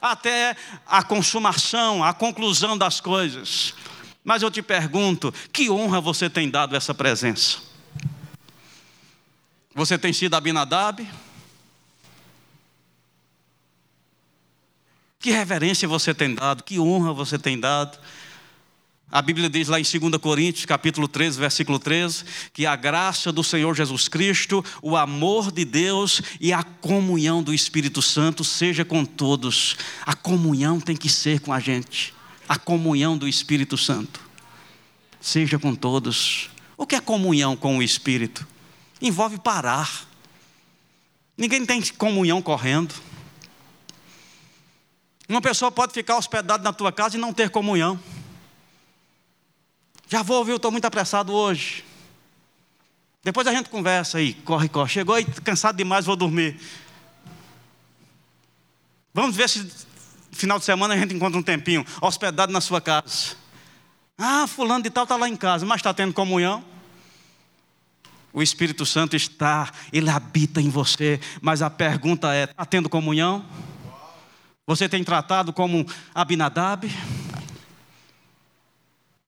Até 0.00 0.56
a 0.86 1.02
consumação, 1.02 2.04
a 2.04 2.14
conclusão 2.14 2.78
das 2.78 3.00
coisas. 3.00 3.74
Mas 4.24 4.42
eu 4.42 4.50
te 4.50 4.62
pergunto: 4.62 5.34
que 5.52 5.68
honra 5.68 6.00
você 6.00 6.30
tem 6.30 6.48
dado 6.48 6.76
essa 6.76 6.94
presença? 6.94 7.58
Você 9.74 9.98
tem 9.98 10.12
sido 10.12 10.34
Abinadab? 10.34 11.06
Que 15.26 15.32
reverência 15.32 15.88
você 15.88 16.14
tem 16.14 16.36
dado, 16.36 16.62
que 16.62 16.78
honra 16.78 17.12
você 17.12 17.36
tem 17.36 17.58
dado. 17.58 17.98
A 19.10 19.20
Bíblia 19.20 19.50
diz 19.50 19.66
lá 19.66 19.80
em 19.80 19.82
2 19.82 20.18
Coríntios, 20.18 20.64
capítulo 20.66 21.08
13, 21.08 21.36
versículo 21.36 21.80
13, 21.80 22.24
que 22.52 22.64
a 22.64 22.76
graça 22.76 23.32
do 23.32 23.42
Senhor 23.42 23.74
Jesus 23.74 24.06
Cristo, 24.06 24.64
o 24.80 24.96
amor 24.96 25.50
de 25.50 25.64
Deus 25.64 26.22
e 26.40 26.52
a 26.52 26.62
comunhão 26.62 27.42
do 27.42 27.52
Espírito 27.52 28.00
Santo 28.00 28.44
seja 28.44 28.84
com 28.84 29.04
todos. 29.04 29.76
A 30.02 30.14
comunhão 30.14 30.78
tem 30.78 30.96
que 30.96 31.08
ser 31.08 31.40
com 31.40 31.52
a 31.52 31.58
gente. 31.58 32.14
A 32.48 32.56
comunhão 32.56 33.18
do 33.18 33.26
Espírito 33.26 33.76
Santo. 33.76 34.20
Seja 35.20 35.58
com 35.58 35.74
todos. 35.74 36.50
O 36.76 36.86
que 36.86 36.94
é 36.94 37.00
comunhão 37.00 37.56
com 37.56 37.78
o 37.78 37.82
Espírito? 37.82 38.46
Envolve 39.02 39.40
parar. 39.40 40.06
Ninguém 41.36 41.66
tem 41.66 41.82
comunhão 41.98 42.40
correndo. 42.40 42.94
Uma 45.28 45.40
pessoa 45.40 45.72
pode 45.72 45.92
ficar 45.92 46.16
hospedada 46.16 46.62
na 46.62 46.72
tua 46.72 46.92
casa 46.92 47.16
e 47.16 47.20
não 47.20 47.32
ter 47.32 47.50
comunhão. 47.50 47.98
Já 50.08 50.22
vou 50.22 50.46
eu 50.48 50.56
estou 50.56 50.70
muito 50.70 50.84
apressado 50.84 51.32
hoje. 51.32 51.84
Depois 53.24 53.46
a 53.46 53.52
gente 53.52 53.68
conversa 53.68 54.18
aí, 54.18 54.34
corre, 54.34 54.68
corre. 54.68 54.88
Chegou 54.88 55.14
aí, 55.16 55.24
cansado 55.24 55.76
demais, 55.76 56.06
vou 56.06 56.14
dormir. 56.14 56.60
Vamos 59.12 59.34
ver 59.34 59.48
se 59.48 59.68
final 60.30 60.58
de 60.58 60.64
semana 60.64 60.94
a 60.94 60.96
gente 60.96 61.14
encontra 61.14 61.38
um 61.38 61.42
tempinho, 61.42 61.84
hospedado 62.00 62.52
na 62.52 62.60
sua 62.60 62.80
casa. 62.80 63.34
Ah, 64.16 64.46
fulano 64.46 64.84
de 64.84 64.90
tal 64.90 65.02
está 65.02 65.16
lá 65.16 65.28
em 65.28 65.34
casa, 65.34 65.66
mas 65.66 65.80
está 65.80 65.92
tendo 65.92 66.12
comunhão. 66.12 66.64
O 68.32 68.42
Espírito 68.42 68.86
Santo 68.86 69.16
está, 69.16 69.72
ele 69.92 70.10
habita 70.10 70.60
em 70.60 70.68
você, 70.68 71.18
mas 71.40 71.62
a 71.62 71.70
pergunta 71.70 72.32
é: 72.34 72.44
está 72.44 72.64
tendo 72.64 72.88
comunhão? 72.88 73.44
Você 74.66 74.88
tem 74.88 75.04
tratado 75.04 75.52
como 75.52 75.86
Abinadab? 76.12 76.90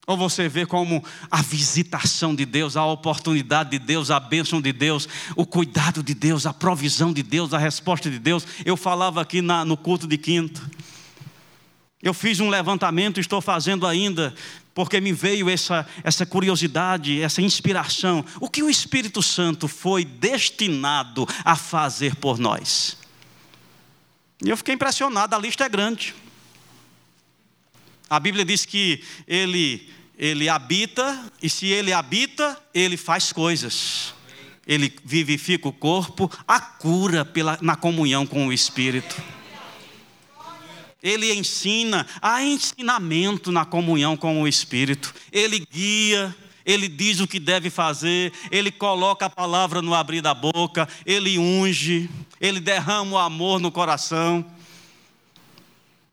Ou 0.05 0.17
você 0.17 0.49
vê 0.49 0.65
como 0.65 1.01
a 1.31 1.41
visitação 1.41 2.35
de 2.35 2.43
Deus, 2.45 2.75
a 2.75 2.85
oportunidade 2.85 3.69
de 3.69 3.79
Deus, 3.79 4.11
a 4.11 4.19
bênção 4.19 4.59
de 4.59 4.73
Deus, 4.73 5.07
o 5.37 5.45
cuidado 5.45 6.03
de 6.03 6.13
Deus, 6.13 6.45
a 6.45 6.53
provisão 6.53 7.13
de 7.13 7.23
Deus, 7.23 7.53
a 7.53 7.57
resposta 7.57 8.09
de 8.09 8.19
Deus? 8.19 8.45
Eu 8.65 8.75
falava 8.75 9.21
aqui 9.21 9.41
na, 9.41 9.63
no 9.63 9.77
culto 9.77 10.07
de 10.07 10.17
quinta. 10.17 10.59
Eu 12.01 12.13
fiz 12.13 12.41
um 12.41 12.49
levantamento, 12.49 13.19
estou 13.19 13.39
fazendo 13.39 13.87
ainda, 13.87 14.33
porque 14.73 14.99
me 14.99 15.13
veio 15.13 15.49
essa, 15.49 15.87
essa 16.03 16.25
curiosidade, 16.25 17.21
essa 17.21 17.41
inspiração. 17.41 18.25
O 18.41 18.49
que 18.49 18.63
o 18.63 18.69
Espírito 18.69 19.21
Santo 19.21 19.69
foi 19.69 20.03
destinado 20.03 21.25
a 21.45 21.55
fazer 21.55 22.15
por 22.15 22.37
nós? 22.37 22.98
E 24.43 24.49
eu 24.49 24.57
fiquei 24.57 24.75
impressionado, 24.75 25.35
a 25.35 25.39
lista 25.39 25.65
é 25.65 25.69
grande. 25.69 26.15
A 28.09 28.19
Bíblia 28.19 28.45
diz 28.45 28.65
que 28.65 29.03
ele, 29.27 29.89
ele 30.17 30.49
habita, 30.49 31.31
e 31.41 31.49
se 31.49 31.67
ele 31.67 31.93
habita, 31.93 32.59
ele 32.73 32.97
faz 32.97 33.31
coisas. 33.31 34.13
Ele 34.65 34.93
vivifica 35.03 35.67
o 35.67 35.73
corpo, 35.73 36.31
a 36.47 36.59
cura 36.59 37.25
pela, 37.25 37.59
na 37.61 37.75
comunhão 37.75 38.25
com 38.25 38.47
o 38.47 38.53
Espírito. 38.53 39.21
Ele 41.01 41.33
ensina, 41.33 42.05
há 42.21 42.43
ensinamento 42.43 43.51
na 43.51 43.65
comunhão 43.65 44.17
com 44.17 44.41
o 44.41 44.47
Espírito. 44.47 45.13
Ele 45.31 45.65
guia, 45.71 46.35
ele 46.69 46.87
diz 46.87 47.19
o 47.19 47.27
que 47.27 47.39
deve 47.39 47.71
fazer, 47.71 48.31
ele 48.51 48.71
coloca 48.71 49.25
a 49.25 49.29
palavra 49.29 49.81
no 49.81 49.95
abrir 49.95 50.21
da 50.21 50.35
boca, 50.35 50.87
ele 51.03 51.39
unge, 51.39 52.07
ele 52.39 52.59
derrama 52.59 53.13
o 53.13 53.17
amor 53.17 53.59
no 53.59 53.71
coração, 53.71 54.45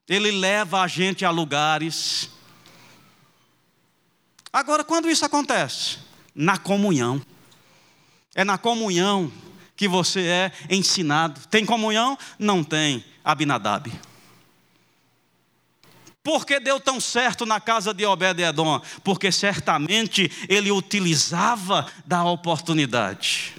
ele 0.09 0.31
leva 0.31 0.81
a 0.81 0.87
gente 0.87 1.27
a 1.27 1.31
lugares. 1.31 2.31
Agora, 4.51 4.83
quando 4.83 5.11
isso 5.11 5.27
acontece? 5.27 5.99
Na 6.35 6.57
comunhão. 6.57 7.21
É 8.35 8.43
na 8.43 8.57
comunhão 8.57 9.31
que 9.77 9.87
você 9.87 10.21
é 10.21 10.53
ensinado. 10.71 11.39
Tem 11.51 11.67
comunhão? 11.67 12.17
Não 12.39 12.65
tem. 12.65 13.05
Abinadab. 13.23 13.93
Por 16.27 16.45
que 16.45 16.59
deu 16.59 16.81
tão 16.81 16.99
certo 16.99 17.47
na 17.47 17.61
casa 17.61 17.95
de 17.95 18.05
Obed-Edom? 18.05 18.81
Porque 19.05 19.31
certamente 19.31 20.29
ele 20.49 20.73
utilizava 20.73 21.87
da 22.05 22.25
oportunidade. 22.25 23.55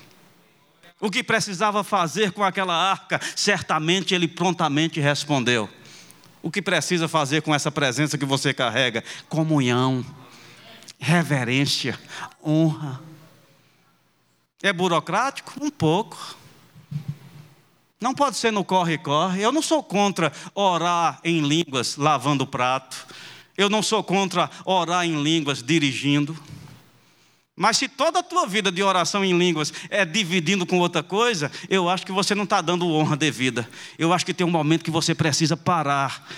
O 1.00 1.10
que 1.10 1.24
precisava 1.24 1.82
fazer 1.82 2.34
com 2.34 2.44
aquela 2.44 2.76
arca, 2.76 3.22
certamente 3.38 4.14
ele 4.14 4.28
prontamente 4.28 5.00
respondeu. 5.00 5.70
O 6.44 6.52
que 6.52 6.62
precisa 6.62 7.08
fazer 7.08 7.42
com 7.42 7.56
essa 7.56 7.72
presença 7.72 8.18
que 8.18 8.26
você 8.26 8.54
carrega? 8.54 9.02
Comunhão, 9.30 10.06
reverência, 11.00 11.98
honra. 12.46 13.00
É 14.62 14.74
burocrático? 14.74 15.54
Um 15.64 15.70
pouco. 15.70 16.36
Não 18.00 18.14
pode 18.14 18.38
ser 18.38 18.52
no 18.52 18.64
corre-corre. 18.64 19.42
Eu 19.42 19.52
não 19.52 19.62
sou 19.62 19.82
contra 19.82 20.32
orar 20.54 21.20
em 21.24 21.42
línguas 21.42 21.98
lavando 21.98 22.44
o 22.44 22.48
prato. 22.48 23.08
Eu 23.58 23.70
não 23.70 23.82
sou 23.82 24.04
contra 24.04 24.50
orar 24.64 25.06
em 25.06 25.22
línguas 25.22 25.64
dirigindo. 25.64 26.38
Mas 27.56 27.78
se 27.78 27.88
toda 27.88 28.20
a 28.20 28.24
tua 28.24 28.46
vida 28.46 28.72
de 28.72 28.84
oração 28.84 29.26
em 29.26 29.36
línguas 29.36 29.74
é 29.90 30.06
dividindo 30.06 30.64
com 30.64 30.78
outra 30.78 31.02
coisa, 31.02 31.52
eu 31.68 31.90
acho 31.90 32.06
que 32.06 32.12
você 32.12 32.36
não 32.36 32.44
está 32.44 32.62
dando 32.62 32.88
honra 32.88 33.18
devida. 33.18 33.68
Eu 33.98 34.14
acho 34.14 34.24
que 34.24 34.34
tem 34.34 34.46
um 34.46 34.52
momento 34.52 34.84
que 34.84 34.92
você 34.92 35.16
precisa 35.16 35.58
parar 35.58 36.30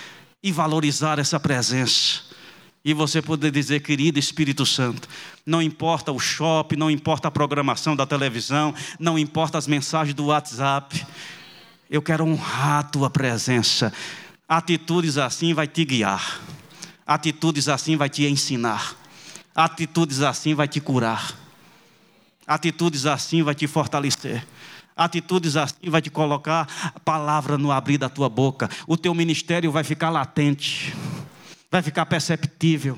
e 0.42 0.50
valorizar 0.50 1.18
essa 1.18 1.38
presença. 1.38 2.22
E 2.82 2.94
você 2.94 3.20
poder 3.20 3.50
dizer, 3.50 3.80
querido 3.80 4.18
Espírito 4.18 4.64
Santo, 4.64 5.06
não 5.44 5.60
importa 5.60 6.10
o 6.10 6.18
shopping, 6.18 6.76
não 6.76 6.90
importa 6.90 7.28
a 7.28 7.30
programação 7.30 7.94
da 7.94 8.06
televisão, 8.06 8.74
não 8.98 9.18
importa 9.18 9.58
as 9.58 9.66
mensagens 9.66 10.14
do 10.14 10.26
WhatsApp, 10.26 11.06
eu 11.90 12.00
quero 12.00 12.24
honrar 12.24 12.78
a 12.78 12.82
tua 12.84 13.10
presença. 13.10 13.92
Atitudes 14.48 15.18
assim 15.18 15.52
vai 15.52 15.66
te 15.66 15.84
guiar. 15.84 16.40
Atitudes 17.04 17.68
assim 17.68 17.96
vai 17.96 18.08
te 18.08 18.24
ensinar. 18.24 18.94
Atitudes 19.52 20.22
assim 20.22 20.54
vai 20.54 20.68
te 20.68 20.80
curar. 20.80 21.34
Atitudes 22.46 23.06
assim 23.06 23.42
vai 23.42 23.56
te 23.56 23.66
fortalecer. 23.66 24.46
Atitudes 24.96 25.56
assim 25.56 25.90
vai 25.90 26.00
te 26.00 26.10
colocar 26.10 26.68
a 26.94 27.00
palavra 27.00 27.58
no 27.58 27.72
abrir 27.72 27.98
da 27.98 28.08
tua 28.08 28.28
boca. 28.28 28.70
O 28.86 28.96
teu 28.96 29.12
ministério 29.12 29.72
vai 29.72 29.82
ficar 29.82 30.10
latente. 30.10 30.94
Vai 31.70 31.82
ficar 31.82 32.06
perceptível. 32.06 32.96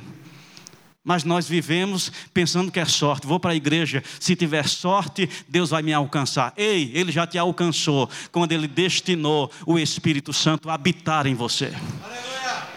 Mas 1.04 1.24
nós 1.24 1.48
vivemos 1.48 2.12
pensando 2.32 2.70
que 2.70 2.78
é 2.78 2.84
sorte. 2.84 3.26
Vou 3.26 3.40
para 3.40 3.52
a 3.52 3.56
igreja, 3.56 4.04
se 4.20 4.36
tiver 4.36 4.68
sorte, 4.68 5.28
Deus 5.48 5.70
vai 5.70 5.82
me 5.82 5.92
alcançar. 5.92 6.52
Ei, 6.56 6.92
Ele 6.94 7.10
já 7.10 7.26
te 7.26 7.36
alcançou 7.36 8.08
quando 8.30 8.52
Ele 8.52 8.68
destinou 8.68 9.50
o 9.66 9.78
Espírito 9.78 10.32
Santo 10.32 10.70
a 10.70 10.74
habitar 10.74 11.26
em 11.26 11.34
você. 11.34 11.74
Aleluia. 12.04 12.68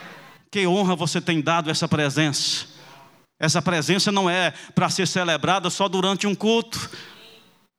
Que 0.50 0.66
honra 0.66 0.96
você 0.96 1.22
tem 1.22 1.40
dado 1.40 1.70
essa 1.70 1.88
presença. 1.88 2.66
Essa 3.40 3.62
presença 3.62 4.12
não 4.12 4.28
é 4.28 4.52
para 4.74 4.90
ser 4.90 5.08
celebrada 5.08 5.70
só 5.70 5.88
durante 5.88 6.26
um 6.26 6.34
culto, 6.34 6.90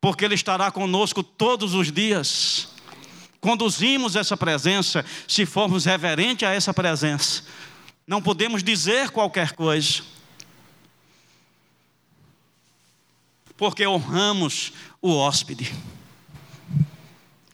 porque 0.01 0.25
Ele 0.25 0.35
estará 0.37 0.71
conosco 0.71 1.25
todos 1.25 1.75
os 1.75 1.91
dias. 1.91 2.69
Conduzimos 3.41 4.15
essa 4.15 4.37
presença 4.37 5.05
se 5.27 5.45
formos 5.45 5.85
reverentes 5.87 6.47
a 6.47 6.53
essa 6.53 6.73
presença. 6.73 7.43
Não 8.07 8.23
podemos 8.23 8.63
dizer 8.63 9.11
qualquer 9.11 9.53
coisa 9.53 10.03
porque 13.57 13.87
honramos 13.87 14.73
o 15.01 15.15
hóspede. 15.15 15.73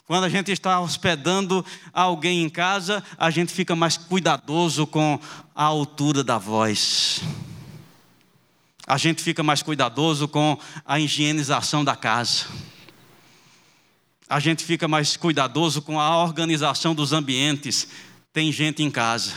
Quando 0.06 0.24
a 0.24 0.28
gente 0.28 0.52
está 0.52 0.80
hospedando 0.80 1.64
alguém 1.92 2.42
em 2.42 2.50
casa, 2.50 3.02
a 3.16 3.30
gente 3.30 3.52
fica 3.52 3.74
mais 3.74 3.96
cuidadoso 3.96 4.86
com 4.86 5.18
a 5.54 5.64
altura 5.64 6.22
da 6.22 6.36
voz. 6.38 7.22
A 8.86 8.98
gente 8.98 9.22
fica 9.22 9.42
mais 9.42 9.62
cuidadoso 9.62 10.28
com 10.28 10.58
a 10.84 10.98
higienização 10.98 11.84
da 11.84 11.96
casa. 11.96 12.46
A 14.28 14.40
gente 14.40 14.64
fica 14.64 14.88
mais 14.88 15.16
cuidadoso 15.16 15.80
com 15.80 16.00
a 16.00 16.22
organização 16.22 16.94
dos 16.94 17.12
ambientes. 17.12 17.88
Tem 18.32 18.50
gente 18.50 18.82
em 18.82 18.90
casa. 18.90 19.32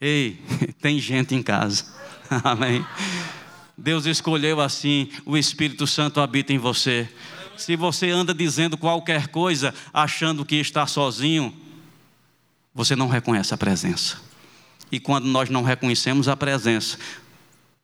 Ei, 0.00 0.40
tem 0.80 0.98
gente 0.98 1.34
em 1.34 1.42
casa. 1.42 1.86
Amém. 2.44 2.84
Deus 3.76 4.06
escolheu 4.06 4.60
assim, 4.60 5.08
o 5.26 5.36
Espírito 5.36 5.86
Santo 5.86 6.20
habita 6.20 6.52
em 6.52 6.58
você. 6.58 7.08
Se 7.56 7.76
você 7.76 8.10
anda 8.10 8.32
dizendo 8.32 8.78
qualquer 8.78 9.28
coisa, 9.28 9.74
achando 9.92 10.44
que 10.44 10.56
está 10.56 10.86
sozinho, 10.86 11.54
você 12.72 12.94
não 12.94 13.08
reconhece 13.08 13.52
a 13.52 13.56
presença. 13.56 14.20
E 14.90 15.00
quando 15.00 15.26
nós 15.26 15.50
não 15.50 15.62
reconhecemos 15.62 16.28
a 16.28 16.36
presença, 16.36 16.98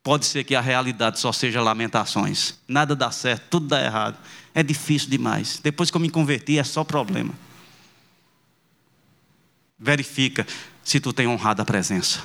pode 0.02 0.26
ser 0.26 0.44
que 0.44 0.54
a 0.54 0.60
realidade 0.60 1.18
só 1.18 1.32
seja 1.32 1.60
lamentações. 1.60 2.58
Nada 2.68 2.94
dá 2.94 3.10
certo, 3.10 3.48
tudo 3.50 3.66
dá 3.66 3.82
errado. 3.82 4.18
É 4.54 4.62
difícil 4.62 5.10
demais. 5.10 5.60
Depois 5.62 5.90
que 5.90 5.96
eu 5.96 6.00
me 6.00 6.10
converti, 6.10 6.58
é 6.58 6.64
só 6.64 6.84
problema. 6.84 7.34
Verifica 9.78 10.46
se 10.84 11.00
tu 11.00 11.12
tem 11.12 11.26
honrado 11.26 11.62
a 11.62 11.64
presença 11.64 12.20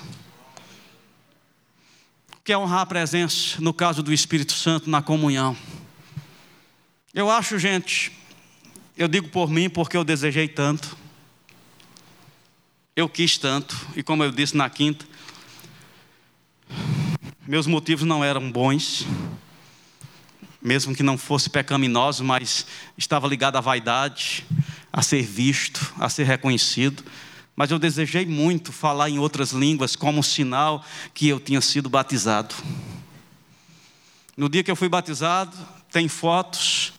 que 2.46 2.54
é 2.54 2.58
honrar 2.58 2.82
a 2.82 2.86
presença, 2.86 3.60
no 3.60 3.74
caso 3.74 4.04
do 4.04 4.14
Espírito 4.14 4.54
Santo, 4.54 4.88
na 4.88 5.02
comunhão. 5.02 5.58
Eu 7.12 7.28
acho, 7.28 7.58
gente, 7.58 8.12
eu 8.96 9.08
digo 9.08 9.30
por 9.30 9.50
mim 9.50 9.68
porque 9.68 9.98
eu 9.98 10.04
desejei 10.04 10.48
tanto, 10.48 10.96
eu 12.96 13.10
quis 13.10 13.40
tanto, 13.40 13.76
e 13.96 14.04
como 14.04 14.24
eu 14.24 14.30
disse 14.32 14.56
na 14.56 14.70
quinta, 14.70 15.08
meus 17.48 17.66
motivos 17.66 18.06
não 18.06 18.24
eram 18.24 18.52
bons, 18.52 19.08
mesmo 20.62 20.96
que 20.96 21.02
não 21.02 21.18
fosse 21.18 21.50
pecaminoso, 21.50 22.24
mas 22.24 22.68
estava 22.96 23.28
ligado 23.28 23.56
à 23.56 23.62
vaidade, 23.62 24.46
a 24.94 25.02
ser 25.02 25.24
visto, 25.24 25.92
a 26.00 26.10
ser 26.10 26.26
reconhecido 26.26 27.04
mas 27.56 27.72
eu 27.72 27.80
desejei 27.80 28.26
muito 28.26 28.72
falar 28.72 29.10
em 29.10 29.18
outras 29.18 29.52
línguas 29.52 29.96
como 29.96 30.22
sinal 30.22 30.84
que 31.14 31.28
eu 31.28 31.40
tinha 31.40 31.62
sido 31.62 31.90
batizado. 31.90 32.54
No 34.36 34.50
dia 34.50 34.64
que 34.64 34.70
eu 34.70 34.76
fui 34.76 34.90
batizado, 34.90 35.56
tem 35.92 36.10
fotos, 36.10 36.94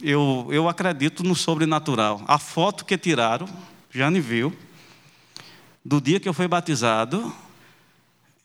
eu, 0.00 0.46
eu 0.50 0.68
acredito 0.68 1.24
no 1.24 1.34
sobrenatural. 1.34 2.22
A 2.28 2.38
foto 2.38 2.84
que 2.84 2.96
tiraram, 2.96 3.48
Jane 3.90 4.20
viu, 4.20 4.56
do 5.84 6.00
dia 6.00 6.20
que 6.20 6.28
eu 6.28 6.34
fui 6.34 6.46
batizado, 6.46 7.34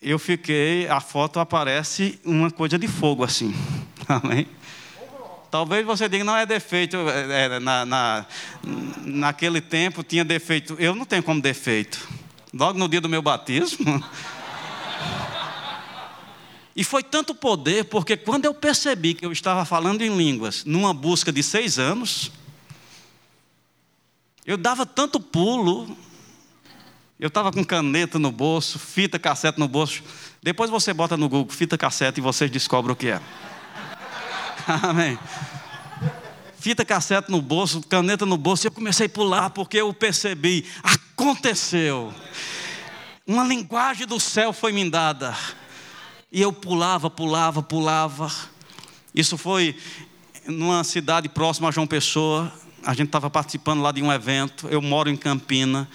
eu 0.01 0.17
fiquei, 0.17 0.87
a 0.87 0.99
foto 0.99 1.39
aparece 1.39 2.19
uma 2.25 2.49
coisa 2.49 2.79
de 2.79 2.87
fogo 2.87 3.23
assim. 3.23 3.53
Amém? 4.07 4.47
Talvez 5.51 5.85
você 5.85 6.07
diga, 6.07 6.23
não 6.23 6.37
é 6.37 6.45
defeito, 6.45 6.95
é, 7.09 7.45
é, 7.45 7.59
na, 7.59 7.85
na, 7.85 8.25
naquele 9.03 9.59
tempo 9.59 10.03
tinha 10.03 10.23
defeito. 10.23 10.75
Eu 10.77 10.93
não 10.93 11.05
tenho 11.05 11.23
como 11.23 11.41
defeito. 11.41 12.07
Logo 12.53 12.77
no 12.77 12.87
dia 12.87 13.01
do 13.01 13.09
meu 13.09 13.21
batismo. 13.21 14.03
E 16.75 16.83
foi 16.83 17.03
tanto 17.03 17.35
poder, 17.35 17.85
porque 17.85 18.15
quando 18.15 18.45
eu 18.45 18.53
percebi 18.53 19.13
que 19.13 19.25
eu 19.25 19.31
estava 19.31 19.65
falando 19.65 20.01
em 20.01 20.15
línguas, 20.15 20.63
numa 20.63 20.93
busca 20.93 21.31
de 21.31 21.43
seis 21.43 21.77
anos, 21.77 22.31
eu 24.45 24.55
dava 24.55 24.85
tanto 24.85 25.19
pulo, 25.19 25.97
eu 27.19 27.27
estava 27.27 27.51
com 27.51 27.65
caneta 27.65 28.17
no 28.17 28.31
bolso, 28.31 28.79
fita 28.79 29.19
cassete 29.19 29.59
no 29.59 29.67
bolso. 29.67 30.01
Depois 30.41 30.69
você 30.69 30.93
bota 30.93 31.17
no 31.17 31.27
Google 31.27 31.53
fita 31.53 31.77
cassete 31.77 32.19
e 32.19 32.23
vocês 32.23 32.49
descobrem 32.49 32.93
o 32.93 32.95
que 32.95 33.09
é. 33.09 33.21
Amém. 34.83 35.17
Fita 36.59 36.83
cassete 36.83 37.31
no 37.31 37.41
bolso, 37.41 37.81
caneta 37.87 38.25
no 38.25 38.37
bolso, 38.37 38.67
eu 38.67 38.71
comecei 38.71 39.05
a 39.05 39.09
pular 39.09 39.49
porque 39.49 39.77
eu 39.77 39.93
percebi, 39.93 40.65
aconteceu. 40.83 42.13
Uma 43.25 43.43
linguagem 43.43 44.05
do 44.05 44.19
céu 44.19 44.51
foi 44.51 44.73
me 44.73 44.89
dada. 44.89 45.35
E 46.31 46.41
eu 46.41 46.51
pulava, 46.51 47.09
pulava, 47.09 47.63
pulava. 47.63 48.31
Isso 49.15 49.37
foi 49.37 49.75
numa 50.45 50.83
cidade 50.83 51.29
próxima 51.29 51.69
a 51.69 51.71
João 51.71 51.87
Pessoa. 51.87 52.51
A 52.83 52.93
gente 52.93 53.07
estava 53.07 53.29
participando 53.29 53.81
lá 53.81 53.91
de 53.91 54.01
um 54.01 54.11
evento. 54.11 54.67
Eu 54.67 54.81
moro 54.81 55.09
em 55.09 55.15
Campina. 55.15 55.87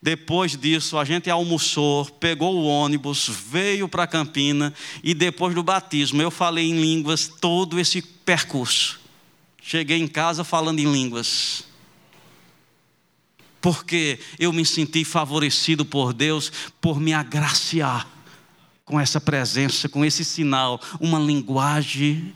Depois 0.00 0.56
disso, 0.56 0.96
a 0.96 1.04
gente 1.04 1.28
almoçou, 1.28 2.04
pegou 2.04 2.54
o 2.54 2.66
ônibus, 2.66 3.28
veio 3.28 3.88
para 3.88 4.06
Campina 4.06 4.72
e 5.02 5.12
depois 5.12 5.54
do 5.54 5.62
batismo 5.62 6.22
eu 6.22 6.30
falei 6.30 6.70
em 6.70 6.80
línguas 6.80 7.26
todo 7.26 7.80
esse 7.80 8.00
percurso. 8.00 9.00
Cheguei 9.60 9.98
em 9.98 10.06
casa 10.06 10.44
falando 10.44 10.78
em 10.78 10.90
línguas. 10.90 11.64
Porque 13.60 14.20
eu 14.38 14.52
me 14.52 14.64
senti 14.64 15.04
favorecido 15.04 15.84
por 15.84 16.12
Deus 16.12 16.52
por 16.80 17.00
me 17.00 17.12
agraciar 17.12 18.08
com 18.84 18.98
essa 18.98 19.20
presença, 19.20 19.88
com 19.88 20.04
esse 20.04 20.24
sinal, 20.24 20.80
uma 21.00 21.18
linguagem 21.18 22.32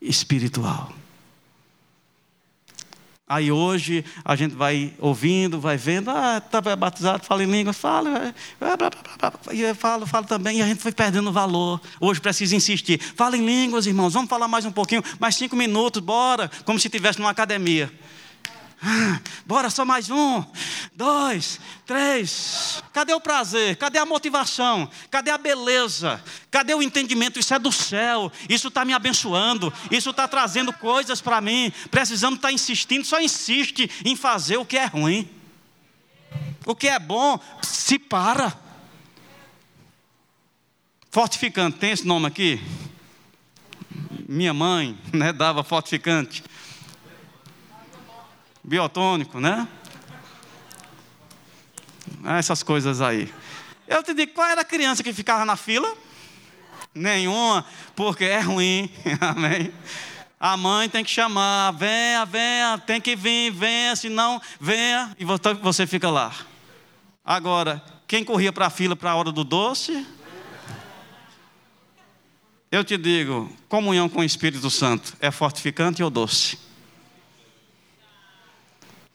espiritual. 0.00 0.97
Aí 3.28 3.52
hoje 3.52 4.04
a 4.24 4.34
gente 4.34 4.54
vai 4.54 4.94
ouvindo, 4.98 5.60
vai 5.60 5.76
vendo, 5.76 6.10
ah, 6.10 6.42
está 6.44 6.62
batizado, 6.74 7.24
fala 7.24 7.44
em 7.44 7.50
língua, 7.50 7.74
fala, 7.74 8.34
e 9.52 9.60
eu 9.60 9.74
falo, 9.74 10.06
falo 10.06 10.26
também, 10.26 10.58
e 10.58 10.62
a 10.62 10.66
gente 10.66 10.80
foi 10.80 10.92
perdendo 10.92 11.30
valor. 11.30 11.78
Hoje 12.00 12.20
precisa 12.20 12.56
insistir. 12.56 12.98
Fala 12.98 13.36
em 13.36 13.44
línguas, 13.44 13.86
irmãos, 13.86 14.14
vamos 14.14 14.30
falar 14.30 14.48
mais 14.48 14.64
um 14.64 14.72
pouquinho, 14.72 15.02
mais 15.20 15.34
cinco 15.34 15.54
minutos, 15.54 16.02
bora, 16.02 16.50
como 16.64 16.78
se 16.78 16.88
estivesse 16.88 17.18
numa 17.18 17.30
academia. 17.30 17.92
Bora, 19.44 19.70
só 19.70 19.84
mais 19.84 20.08
um, 20.08 20.44
dois, 20.94 21.58
três. 21.84 22.82
Cadê 22.92 23.12
o 23.12 23.20
prazer? 23.20 23.76
Cadê 23.76 23.98
a 23.98 24.06
motivação? 24.06 24.88
Cadê 25.10 25.30
a 25.30 25.38
beleza? 25.38 26.22
Cadê 26.50 26.74
o 26.74 26.82
entendimento? 26.82 27.40
Isso 27.40 27.54
é 27.54 27.58
do 27.58 27.72
céu. 27.72 28.30
Isso 28.48 28.68
está 28.68 28.84
me 28.84 28.92
abençoando. 28.92 29.72
Isso 29.90 30.10
está 30.10 30.28
trazendo 30.28 30.72
coisas 30.72 31.20
para 31.20 31.40
mim. 31.40 31.72
Precisamos 31.90 32.38
estar 32.38 32.48
tá 32.48 32.54
insistindo. 32.54 33.04
Só 33.04 33.20
insiste 33.20 33.90
em 34.04 34.14
fazer 34.14 34.58
o 34.58 34.64
que 34.64 34.76
é 34.76 34.86
ruim. 34.86 35.28
O 36.64 36.74
que 36.74 36.88
é 36.88 36.98
bom, 36.98 37.40
se 37.62 37.98
para. 37.98 38.56
Fortificante, 41.10 41.78
tem 41.78 41.90
esse 41.90 42.06
nome 42.06 42.26
aqui? 42.26 42.60
Minha 44.28 44.52
mãe 44.52 44.96
né, 45.12 45.32
dava 45.32 45.64
fortificante 45.64 46.44
biotônico, 48.68 49.40
né? 49.40 49.66
Essas 52.24 52.62
coisas 52.62 53.00
aí. 53.00 53.32
Eu 53.86 54.02
te 54.02 54.12
digo, 54.12 54.32
qual 54.34 54.48
era 54.48 54.60
a 54.60 54.64
criança 54.64 55.02
que 55.02 55.12
ficava 55.12 55.44
na 55.44 55.56
fila? 55.56 55.96
Nenhuma, 56.94 57.64
porque 57.96 58.24
é 58.24 58.40
ruim, 58.40 58.90
amém? 59.20 59.72
A 60.38 60.56
mãe 60.56 60.88
tem 60.88 61.02
que 61.02 61.10
chamar, 61.10 61.72
venha, 61.72 62.24
venha, 62.24 62.78
tem 62.78 63.00
que 63.00 63.16
vir, 63.16 63.50
venha, 63.50 63.96
senão 63.96 64.40
venha, 64.60 65.16
e 65.18 65.24
você 65.24 65.86
fica 65.86 66.10
lá. 66.10 66.32
Agora, 67.24 67.82
quem 68.06 68.22
corria 68.22 68.52
para 68.52 68.66
a 68.66 68.70
fila 68.70 68.94
para 68.94 69.10
a 69.10 69.16
hora 69.16 69.32
do 69.32 69.42
doce? 69.42 70.06
Eu 72.70 72.84
te 72.84 72.98
digo, 72.98 73.50
comunhão 73.68 74.08
com 74.08 74.20
o 74.20 74.24
Espírito 74.24 74.68
Santo 74.68 75.14
é 75.20 75.30
fortificante 75.30 76.02
ou 76.02 76.10
doce? 76.10 76.67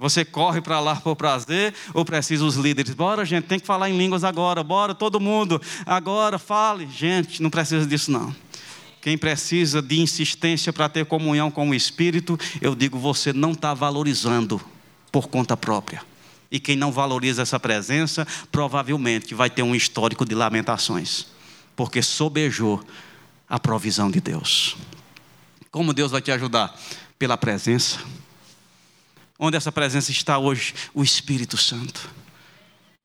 Você 0.03 0.25
corre 0.25 0.59
para 0.59 0.81
lá 0.81 0.97
por 0.97 1.15
prazer 1.15 1.73
ou 1.93 2.03
precisa 2.03 2.43
os 2.43 2.57
líderes? 2.57 2.93
Bora, 2.93 3.23
gente, 3.23 3.45
tem 3.45 3.57
que 3.57 3.65
falar 3.65 3.89
em 3.89 3.97
línguas 3.97 4.25
agora. 4.25 4.61
Bora, 4.61 4.93
todo 4.93 5.17
mundo. 5.17 5.61
Agora, 5.85 6.37
fale. 6.37 6.89
Gente, 6.91 7.41
não 7.41 7.49
precisa 7.49 7.87
disso 7.87 8.11
não. 8.11 8.35
Quem 9.01 9.17
precisa 9.17 9.81
de 9.81 10.01
insistência 10.01 10.73
para 10.73 10.89
ter 10.89 11.05
comunhão 11.05 11.49
com 11.49 11.69
o 11.69 11.73
Espírito, 11.73 12.37
eu 12.59 12.75
digo, 12.75 12.99
você 12.99 13.31
não 13.31 13.53
está 13.53 13.73
valorizando 13.73 14.59
por 15.09 15.29
conta 15.29 15.55
própria. 15.55 16.01
E 16.51 16.59
quem 16.59 16.75
não 16.75 16.91
valoriza 16.91 17.41
essa 17.41 17.57
presença, 17.57 18.27
provavelmente 18.51 19.33
vai 19.33 19.49
ter 19.49 19.63
um 19.63 19.73
histórico 19.73 20.25
de 20.25 20.35
lamentações, 20.35 21.27
porque 21.77 22.01
sobejou 22.01 22.83
a 23.47 23.57
provisão 23.57 24.11
de 24.11 24.19
Deus. 24.19 24.75
Como 25.71 25.93
Deus 25.93 26.11
vai 26.11 26.21
te 26.21 26.29
ajudar? 26.33 26.77
Pela 27.17 27.37
presença 27.37 27.99
Onde 29.45 29.57
essa 29.57 29.73
presença 29.73 30.09
está 30.09 30.37
hoje? 30.37 30.73
O 30.93 31.03
Espírito 31.03 31.57
Santo. 31.57 32.09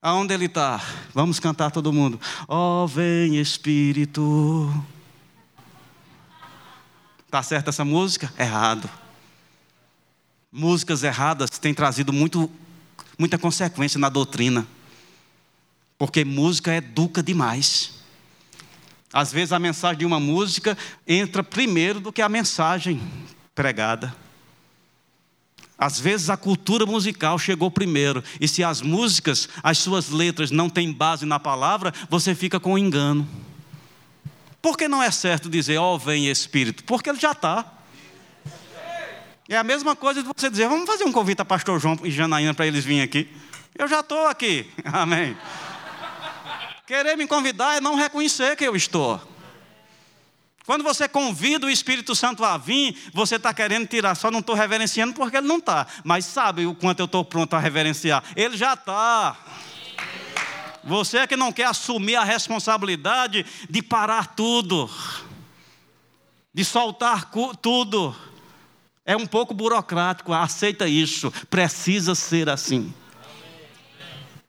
Aonde 0.01 0.33
ele 0.33 0.45
está? 0.45 0.81
Vamos 1.13 1.37
cantar 1.37 1.69
todo 1.69 1.91
mundo. 1.91 2.17
Ó, 2.47 2.85
oh, 2.85 2.87
vem 2.87 3.37
Espírito. 3.37 4.73
Tá 7.29 7.43
certa 7.43 7.71
essa 7.71 7.83
música? 7.83 8.31
Errado. 8.39 8.89
Músicas 10.49 11.03
erradas 11.03 11.49
têm 11.59 11.73
trazido 11.73 12.13
muito, 12.13 12.49
muita 13.17 13.37
consequência 13.37 13.99
na 13.99 14.07
doutrina. 14.07 14.65
Porque 15.97 16.23
música 16.23 16.73
educa 16.73 17.21
demais. 17.21 17.95
Às 19.11 19.33
vezes 19.33 19.51
a 19.51 19.59
mensagem 19.59 19.97
de 19.97 20.05
uma 20.05 20.21
música 20.21 20.77
entra 21.05 21.43
primeiro 21.43 21.99
do 21.99 22.13
que 22.13 22.21
a 22.21 22.29
mensagem 22.29 23.01
pregada. 23.53 24.15
Às 25.79 25.97
vezes 25.97 26.29
a 26.29 26.35
cultura 26.35 26.85
musical 26.85 27.39
chegou 27.39 27.71
primeiro, 27.71 28.21
e 28.41 28.47
se 28.47 28.61
as 28.63 28.81
músicas, 28.81 29.47
as 29.63 29.77
suas 29.77 30.09
letras 30.09 30.51
não 30.51 30.69
têm 30.69 30.91
base 30.91 31.25
na 31.25 31.39
palavra, 31.39 31.93
você 32.09 32.35
fica 32.35 32.59
com 32.59 32.77
engano. 32.77 33.25
Por 34.61 34.77
que 34.77 34.89
não 34.89 35.01
é 35.01 35.09
certo 35.09 35.49
dizer, 35.49 35.77
ó, 35.77 35.95
oh, 35.95 35.97
vem 35.97 36.27
Espírito? 36.27 36.83
Porque 36.83 37.09
ele 37.09 37.19
já 37.19 37.31
está. 37.31 37.65
É 39.47 39.55
a 39.55 39.63
mesma 39.63 39.95
coisa 39.95 40.21
de 40.21 40.27
você 40.27 40.49
dizer, 40.49 40.67
vamos 40.67 40.85
fazer 40.85 41.05
um 41.05 41.11
convite 41.13 41.41
a 41.41 41.45
pastor 41.45 41.79
João 41.79 41.97
e 42.03 42.11
Janaína 42.11 42.53
para 42.53 42.67
eles 42.67 42.83
virem 42.83 43.01
aqui. 43.01 43.29
Eu 43.77 43.87
já 43.87 44.01
estou 44.01 44.27
aqui, 44.27 44.69
amém. 44.83 45.35
Querer 46.85 47.15
me 47.15 47.25
convidar 47.25 47.77
é 47.77 47.79
não 47.79 47.95
reconhecer 47.95 48.57
que 48.57 48.65
eu 48.65 48.75
estou. 48.75 49.21
Quando 50.69 50.83
você 50.83 51.09
convida 51.09 51.65
o 51.65 51.69
Espírito 51.71 52.13
Santo 52.13 52.45
a 52.45 52.55
vir, 52.55 52.95
você 53.11 53.37
está 53.37 53.51
querendo 53.51 53.87
tirar. 53.87 54.13
Só 54.13 54.29
não 54.29 54.37
estou 54.37 54.53
reverenciando 54.53 55.15
porque 55.15 55.37
ele 55.37 55.47
não 55.47 55.57
está. 55.57 55.87
Mas 56.03 56.25
sabe 56.25 56.67
o 56.67 56.75
quanto 56.75 56.99
eu 56.99 57.05
estou 57.05 57.25
pronto 57.25 57.55
a 57.55 57.59
reverenciar? 57.59 58.23
Ele 58.35 58.55
já 58.55 58.75
está. 58.75 59.35
Você 60.83 61.17
é 61.17 61.25
que 61.25 61.35
não 61.35 61.51
quer 61.51 61.65
assumir 61.65 62.17
a 62.17 62.23
responsabilidade 62.23 63.47
de 63.67 63.81
parar 63.81 64.35
tudo, 64.35 64.87
de 66.53 66.63
soltar 66.63 67.31
tudo. 67.59 68.15
É 69.03 69.17
um 69.17 69.25
pouco 69.25 69.55
burocrático, 69.55 70.31
aceita 70.33 70.87
isso. 70.87 71.33
Precisa 71.49 72.13
ser 72.13 72.47
assim. 72.47 72.93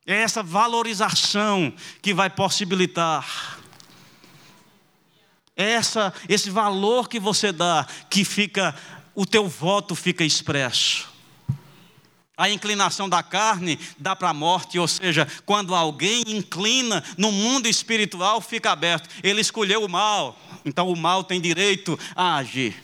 É 0.06 0.16
essa 0.20 0.42
valorização 0.42 1.72
que 2.02 2.12
vai 2.12 2.28
possibilitar 2.28 3.59
essa, 5.60 6.12
esse 6.28 6.50
valor 6.50 7.08
que 7.08 7.20
você 7.20 7.52
dá, 7.52 7.86
que 8.08 8.24
fica, 8.24 8.74
o 9.14 9.26
teu 9.26 9.46
voto 9.46 9.94
fica 9.94 10.24
expresso. 10.24 11.08
A 12.36 12.48
inclinação 12.48 13.06
da 13.06 13.22
carne 13.22 13.78
dá 13.98 14.16
para 14.16 14.30
a 14.30 14.34
morte, 14.34 14.78
ou 14.78 14.88
seja, 14.88 15.28
quando 15.44 15.74
alguém 15.74 16.22
inclina 16.26 17.04
no 17.18 17.30
mundo 17.30 17.68
espiritual, 17.68 18.40
fica 18.40 18.72
aberto. 18.72 19.10
Ele 19.22 19.42
escolheu 19.42 19.84
o 19.84 19.88
mal, 19.88 20.40
então 20.64 20.88
o 20.88 20.96
mal 20.96 21.22
tem 21.22 21.38
direito 21.38 21.98
a 22.16 22.36
agir. 22.36 22.82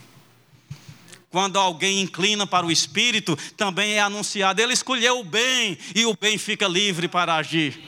Quando 1.30 1.58
alguém 1.58 2.02
inclina 2.02 2.46
para 2.46 2.66
o 2.66 2.70
espírito, 2.70 3.34
também 3.56 3.94
é 3.94 4.00
anunciado. 4.00 4.60
Ele 4.60 4.74
escolheu 4.74 5.20
o 5.20 5.24
bem 5.24 5.78
e 5.94 6.04
o 6.04 6.14
bem 6.14 6.36
fica 6.36 6.68
livre 6.68 7.08
para 7.08 7.34
agir 7.34 7.82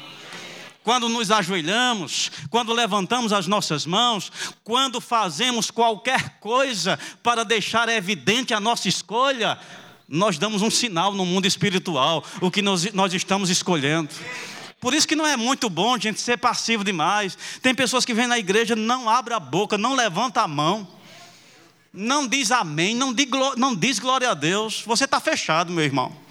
quando 0.89 1.07
nos 1.07 1.31
ajoelhamos, 1.31 2.31
quando 2.49 2.73
levantamos 2.73 3.31
as 3.31 3.47
nossas 3.47 3.85
mãos, 3.85 4.33
quando 4.65 5.03
fazemos 5.03 5.71
qualquer 5.71 6.39
coisa 6.41 6.99
para 7.23 7.45
deixar 7.45 7.91
evidente 7.91 8.55
a 8.55 8.59
nossa 8.59 8.89
escolha, 8.89 9.59
nós 10.09 10.39
damos 10.39 10.63
um 10.63 10.71
sinal 10.71 11.13
no 11.13 11.27
mundo 11.27 11.45
espiritual, 11.45 12.25
o 12.41 12.51
que 12.51 12.63
nós, 12.63 12.91
nós 12.95 13.13
estamos 13.13 13.51
escolhendo. 13.51 14.09
Por 14.81 14.95
isso 14.95 15.07
que 15.07 15.15
não 15.15 15.27
é 15.27 15.37
muito 15.37 15.69
bom, 15.69 15.99
gente, 15.99 16.23
ser 16.23 16.39
passivo 16.39 16.83
demais. 16.83 17.37
Tem 17.61 17.75
pessoas 17.75 18.07
que 18.07 18.15
vêm 18.15 18.27
na 18.27 18.39
igreja, 18.39 18.75
não 18.75 19.11
abre 19.11 19.35
a 19.35 19.41
boca, 19.41 19.77
não 19.77 19.95
levanta 19.95 20.41
a 20.41 20.49
mão, 20.49 20.89
não 21.93 22.27
diz 22.27 22.51
amém, 22.51 22.95
não 22.95 23.13
diz, 23.13 23.29
não 23.59 23.77
diz 23.77 23.99
glória 23.99 24.31
a 24.31 24.35
Deus. 24.35 24.83
Você 24.87 25.05
está 25.05 25.21
fechado, 25.21 25.71
meu 25.71 25.85
irmão. 25.85 26.28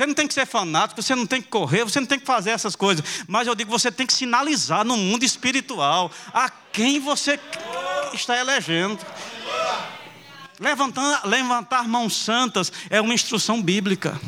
Você 0.00 0.06
não 0.06 0.14
tem 0.14 0.26
que 0.26 0.32
ser 0.32 0.46
fanático, 0.46 1.02
você 1.02 1.14
não 1.14 1.26
tem 1.26 1.42
que 1.42 1.48
correr, 1.48 1.84
você 1.84 2.00
não 2.00 2.06
tem 2.06 2.18
que 2.18 2.24
fazer 2.24 2.52
essas 2.52 2.74
coisas. 2.74 3.04
Mas 3.28 3.46
eu 3.46 3.54
digo, 3.54 3.70
você 3.70 3.92
tem 3.92 4.06
que 4.06 4.14
sinalizar 4.14 4.82
no 4.82 4.96
mundo 4.96 5.26
espiritual 5.26 6.10
a 6.32 6.48
quem 6.48 6.98
você 6.98 7.38
está 8.14 8.34
elegendo. 8.38 8.98
Levantar, 10.58 11.26
levantar 11.26 11.86
mãos 11.86 12.16
santas 12.16 12.72
é 12.88 12.98
uma 12.98 13.12
instrução 13.12 13.62
bíblica. 13.62 14.18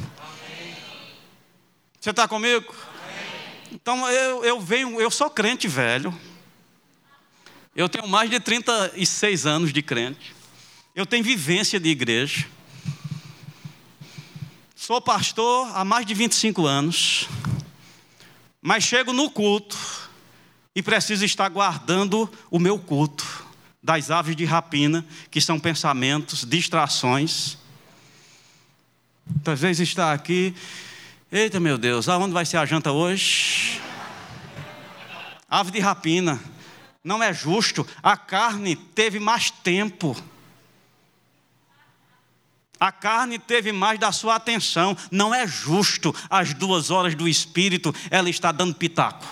Você 1.99 2.11
está 2.11 2.29
comigo? 2.29 2.75
Então 3.71 4.07
eu, 4.11 4.45
eu 4.45 4.61
venho, 4.61 5.01
eu 5.01 5.11
sou 5.11 5.31
crente 5.31 5.67
velho. 5.69 6.15
Eu 7.75 7.89
tenho 7.89 8.07
mais 8.07 8.29
de 8.29 8.39
36 8.39 9.47
anos 9.47 9.73
de 9.73 9.81
crente. 9.81 10.35
Eu 10.95 11.07
tenho 11.07 11.25
vivência 11.25 11.81
de 11.81 11.89
igreja. 11.89 12.47
Sou 14.85 15.01
pastor 15.01 15.71
há 15.77 15.85
mais 15.85 16.05
de 16.05 16.13
25 16.13 16.67
anos, 16.67 17.29
mas 18.61 18.83
chego 18.83 19.13
no 19.13 19.31
culto 19.31 19.79
e 20.75 20.83
preciso 20.83 21.25
estar 21.25 21.49
guardando 21.51 22.29
o 22.51 22.59
meu 22.59 22.77
culto 22.81 23.47
das 23.81 24.11
aves 24.11 24.35
de 24.35 24.45
rapina, 24.45 25.07
que 25.31 25.41
são 25.41 25.61
pensamentos, 25.61 26.45
distrações. 26.45 27.57
Às 29.47 29.61
vezes 29.61 29.89
está 29.89 30.13
aqui, 30.13 30.53
eita 31.31 31.61
meu 31.61 31.79
Deus, 31.79 32.09
aonde 32.09 32.35
vai 32.35 32.45
ser 32.45 32.57
a 32.57 32.67
janta 32.67 32.91
hoje? 32.91 33.81
Ave 35.49 35.71
de 35.71 35.79
rapina, 35.79 36.43
não 37.05 37.23
é 37.23 37.33
justo, 37.33 37.87
a 38.03 38.17
carne 38.17 38.75
teve 38.75 39.21
mais 39.21 39.49
tempo 39.49 40.17
a 42.83 42.91
carne 42.91 43.39
teve 43.39 43.71
mais 43.71 43.97
da 43.97 44.11
sua 44.11 44.35
atenção. 44.35 44.97
Não 45.09 45.33
é 45.33 45.47
justo 45.47 46.13
as 46.29 46.53
duas 46.53 46.91
horas 46.91 47.15
do 47.15 47.29
espírito 47.29 47.95
ela 48.11 48.29
está 48.29 48.51
dando 48.51 48.75
pitaco. 48.75 49.25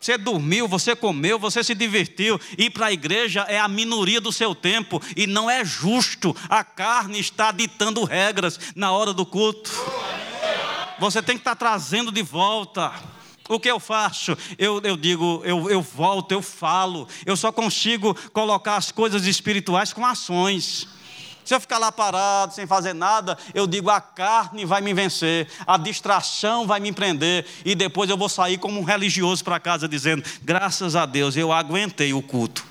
Você 0.00 0.16
dormiu, 0.16 0.68
você 0.68 0.94
comeu, 0.94 1.40
você 1.40 1.64
se 1.64 1.74
divertiu. 1.74 2.40
Ir 2.56 2.70
para 2.70 2.86
a 2.86 2.92
igreja 2.92 3.40
é 3.48 3.58
a 3.58 3.66
minoria 3.66 4.20
do 4.20 4.30
seu 4.30 4.54
tempo 4.54 5.02
e 5.16 5.26
não 5.26 5.50
é 5.50 5.64
justo. 5.64 6.36
A 6.48 6.62
carne 6.62 7.18
está 7.18 7.50
ditando 7.50 8.04
regras 8.04 8.60
na 8.76 8.92
hora 8.92 9.12
do 9.12 9.26
culto. 9.26 9.72
Você 11.00 11.20
tem 11.20 11.34
que 11.34 11.40
estar 11.40 11.56
trazendo 11.56 12.12
de 12.12 12.22
volta. 12.22 12.92
O 13.48 13.58
que 13.58 13.68
eu 13.68 13.80
faço? 13.80 14.38
Eu, 14.56 14.80
eu 14.84 14.96
digo, 14.96 15.42
eu, 15.44 15.68
eu 15.68 15.82
volto, 15.82 16.30
eu 16.30 16.40
falo. 16.40 17.08
Eu 17.26 17.36
só 17.36 17.50
consigo 17.50 18.14
colocar 18.30 18.76
as 18.76 18.92
coisas 18.92 19.26
espirituais 19.26 19.92
com 19.92 20.06
ações. 20.06 20.93
Se 21.44 21.54
eu 21.54 21.60
ficar 21.60 21.78
lá 21.78 21.92
parado, 21.92 22.54
sem 22.54 22.66
fazer 22.66 22.94
nada, 22.94 23.36
eu 23.52 23.66
digo: 23.66 23.90
a 23.90 24.00
carne 24.00 24.64
vai 24.64 24.80
me 24.80 24.94
vencer, 24.94 25.48
a 25.66 25.76
distração 25.76 26.66
vai 26.66 26.80
me 26.80 26.92
prender, 26.92 27.46
e 27.64 27.74
depois 27.74 28.08
eu 28.08 28.16
vou 28.16 28.28
sair 28.28 28.58
como 28.58 28.80
um 28.80 28.84
religioso 28.84 29.44
para 29.44 29.60
casa 29.60 29.86
dizendo: 29.86 30.24
graças 30.42 30.96
a 30.96 31.04
Deus, 31.04 31.36
eu 31.36 31.52
aguentei 31.52 32.12
o 32.14 32.22
culto. 32.22 32.64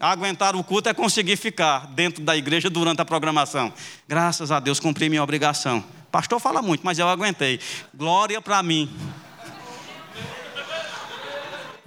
Aguentar 0.00 0.56
o 0.56 0.64
culto 0.64 0.88
é 0.88 0.94
conseguir 0.94 1.36
ficar 1.36 1.86
dentro 1.88 2.24
da 2.24 2.34
igreja 2.34 2.70
durante 2.70 3.02
a 3.02 3.04
programação. 3.04 3.70
Graças 4.08 4.50
a 4.50 4.58
Deus, 4.58 4.80
cumpri 4.80 5.10
minha 5.10 5.22
obrigação. 5.22 5.84
Pastor 6.10 6.40
fala 6.40 6.62
muito, 6.62 6.80
mas 6.82 6.98
eu 6.98 7.06
aguentei. 7.06 7.60
Glória 7.94 8.40
para 8.40 8.62
mim. 8.62 8.90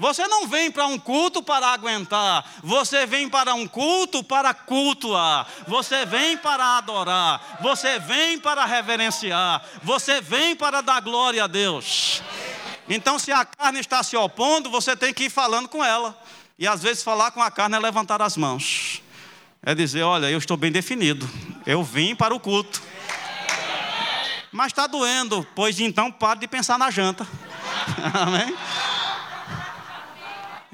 Você 0.04 0.28
não 0.28 0.50
vem 0.50 0.70
para 0.70 0.86
um 0.86 1.00
culto 1.00 1.42
para 1.42 1.68
aguentar, 1.68 2.44
você 2.62 3.06
vem 3.06 3.30
para 3.30 3.54
um 3.54 3.66
culto 3.66 4.22
para 4.22 4.54
cultuar, 4.54 5.48
você 5.66 6.06
vem 6.06 6.36
para 6.36 6.78
adorar, 6.78 7.60
você 7.62 8.00
vem 8.00 8.38
para 8.38 8.66
reverenciar, 8.66 9.64
você 9.82 10.20
vem 10.20 10.58
para 10.58 10.82
dar 10.82 11.00
glória 11.00 11.46
a 11.46 11.48
Deus. 11.48 12.22
Então, 12.90 13.18
se 13.18 13.32
a 13.32 13.46
carne 13.46 13.80
está 13.80 14.04
se 14.04 14.18
opondo, 14.18 14.70
você 14.70 14.94
tem 14.94 15.14
que 15.14 15.28
ir 15.28 15.30
falando 15.30 15.70
com 15.70 15.82
ela. 15.82 16.22
E 16.60 16.68
às 16.68 16.84
vezes 16.84 17.02
falar 17.02 17.32
com 17.32 17.42
a 17.42 17.50
carne 17.50 17.78
é 17.78 17.80
levantar 17.80 18.22
as 18.22 18.36
mãos. 18.36 19.02
É 19.66 19.74
dizer: 19.74 20.04
Olha, 20.04 20.30
eu 20.30 20.38
estou 20.38 20.58
bem 20.58 20.70
definido, 20.70 21.30
eu 21.66 21.82
vim 21.82 22.14
para 22.14 22.36
o 22.36 22.42
culto. 22.42 22.84
Mas 24.52 24.68
está 24.68 24.86
doendo, 24.86 25.48
pois 25.56 25.80
então 25.80 26.12
pare 26.12 26.42
de 26.42 26.48
pensar 26.50 26.78
na 26.78 26.92
janta. 26.92 27.26
Amém? 28.14 28.54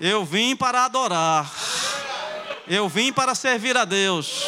Eu 0.01 0.23
vim 0.23 0.55
para 0.55 0.85
adorar. 0.85 1.51
Eu 2.67 2.87
vim 2.87 3.11
para 3.11 3.35
servir 3.35 3.75
a 3.75 3.83
Deus. 3.83 4.45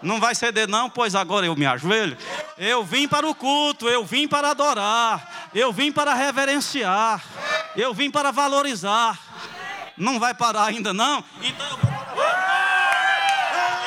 Não 0.00 0.18
vai 0.18 0.34
ceder, 0.34 0.66
não, 0.66 0.88
pois 0.88 1.14
agora 1.14 1.46
eu 1.46 1.54
me 1.54 1.66
ajoelho. 1.66 2.16
Eu 2.56 2.84
vim 2.84 3.06
para 3.06 3.28
o 3.28 3.34
culto, 3.34 3.88
eu 3.88 4.04
vim 4.04 4.26
para 4.26 4.50
adorar, 4.50 5.50
eu 5.54 5.72
vim 5.72 5.92
para 5.92 6.14
reverenciar, 6.14 7.22
eu 7.76 7.94
vim 7.94 8.10
para 8.10 8.30
valorizar. 8.30 9.18
Não 9.96 10.18
vai 10.18 10.34
parar 10.34 10.64
ainda, 10.66 10.92
não? 10.92 11.22
Então 11.40 11.66
eu 11.68 11.76
vou 11.76 11.92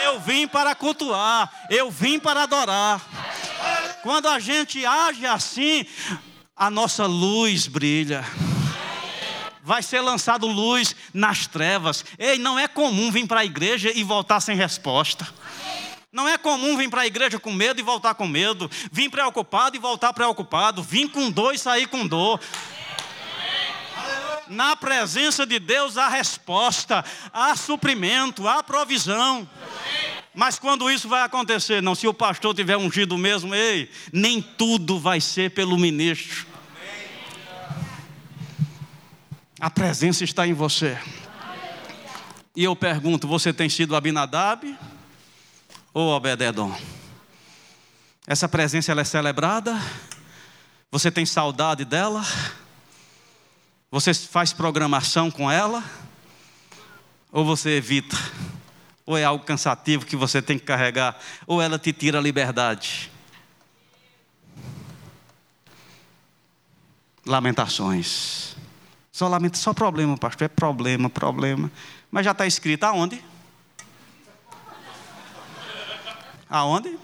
Eu 0.04 0.20
vim 0.20 0.48
para 0.48 0.76
cultuar, 0.76 1.52
eu 1.70 1.90
vim 1.92 2.20
para 2.20 2.44
adorar. 2.44 3.02
Quando 4.04 4.28
a 4.28 4.40
gente 4.40 4.86
age 4.86 5.26
assim, 5.26 5.86
a 6.56 6.70
nossa 6.70 7.06
luz 7.06 7.68
brilha 7.68 8.24
vai 9.66 9.82
ser 9.82 10.00
lançado 10.00 10.46
luz 10.46 10.96
nas 11.12 11.48
trevas. 11.48 12.06
Ei, 12.20 12.38
não 12.38 12.58
é 12.58 12.68
comum 12.68 13.12
vir 13.12 13.26
para 13.26 13.40
a 13.40 13.46
igreja 13.46 13.92
e 13.94 14.04
voltar 14.04 14.40
sem 14.40 14.56
resposta. 14.56 15.28
Não 16.12 16.30
é 16.30 16.38
comum 16.38 16.78
vir 16.78 16.90
para 16.90 17.02
a 17.02 17.08
igreja 17.08 17.40
com 17.40 17.52
medo 17.52 17.80
e 17.80 17.84
voltar 17.84 18.14
com 18.14 18.28
medo, 18.28 18.70
vir 18.92 19.10
preocupado 19.10 19.76
e 19.76 19.80
voltar 19.80 20.14
preocupado, 20.14 20.84
vir 20.84 21.10
com 21.10 21.32
dor 21.32 21.56
e 21.56 21.58
sair 21.58 21.88
com 21.88 22.08
dor. 22.08 22.40
Na 24.48 24.76
presença 24.76 25.46
de 25.46 25.58
Deus 25.58 25.98
há 25.98 26.08
resposta, 26.08 27.04
há 27.34 27.56
suprimento, 27.56 28.48
há 28.48 28.62
provisão. 28.62 29.50
Mas 30.34 30.60
quando 30.60 30.92
isso 30.92 31.10
vai 31.10 31.24
acontecer? 31.24 31.82
Não, 31.82 31.96
se 31.96 32.08
o 32.08 32.14
pastor 32.14 32.54
tiver 32.54 32.78
ungido 32.78 33.18
mesmo, 33.18 33.56
ei, 33.56 33.90
nem 34.14 34.42
tudo 34.42 35.00
vai 35.00 35.20
ser 35.20 35.52
pelo 35.52 35.78
ministro. 35.78 36.55
A 39.60 39.70
presença 39.70 40.24
está 40.24 40.46
em 40.46 40.54
você. 40.54 40.98
E 42.56 42.64
eu 42.64 42.76
pergunto: 42.76 43.28
você 43.28 43.54
tem 43.54 43.70
sido 43.70 43.96
Abinadab 43.96 44.78
ou 45.94 46.10
Obededon? 46.10 46.76
Essa 48.28 48.50
presença 48.50 48.92
ela 48.92 49.02
é 49.02 49.06
celebrada? 49.06 49.80
Você 50.92 51.10
tem 51.10 51.26
saudade 51.26 51.86
dela? 51.86 52.24
Você 53.92 54.14
faz 54.14 54.52
programação 54.52 55.32
com 55.32 55.50
ela? 55.50 55.84
Ou 57.32 57.46
você 57.46 57.78
evita? 57.78 58.18
Ou 59.06 59.18
é 59.18 59.24
algo 59.24 59.46
cansativo 59.46 60.06
que 60.06 60.16
você 60.16 60.42
tem 60.42 60.58
que 60.58 60.66
carregar? 60.66 61.18
Ou 61.46 61.62
ela 61.62 61.78
te 61.78 61.94
tira 61.94 62.18
a 62.18 62.22
liberdade? 62.22 63.12
Lamentações. 67.26 68.55
Só 69.16 69.30
lamento, 69.30 69.58
só 69.58 69.74
problema, 69.74 70.18
pastor. 70.18 70.44
É 70.44 70.50
problema, 70.50 71.10
problema. 71.10 71.72
Mas 72.12 72.26
já 72.26 72.32
está 72.34 72.46
escrito 72.46 72.84
aonde? 72.84 73.24
Aonde? 76.50 77.00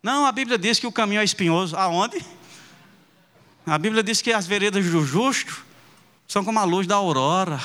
Não, 0.00 0.24
a 0.24 0.30
Bíblia 0.30 0.56
diz 0.56 0.78
que 0.78 0.86
o 0.86 0.92
caminho 0.92 1.20
é 1.20 1.24
espinhoso. 1.24 1.76
Aonde? 1.76 2.24
A 3.66 3.76
Bíblia 3.76 4.04
diz 4.04 4.22
que 4.22 4.32
as 4.32 4.46
veredas 4.46 4.88
do 4.88 5.04
justo 5.04 5.64
são 6.28 6.44
como 6.44 6.60
a 6.60 6.64
luz 6.64 6.86
da 6.86 6.94
aurora. 6.94 7.60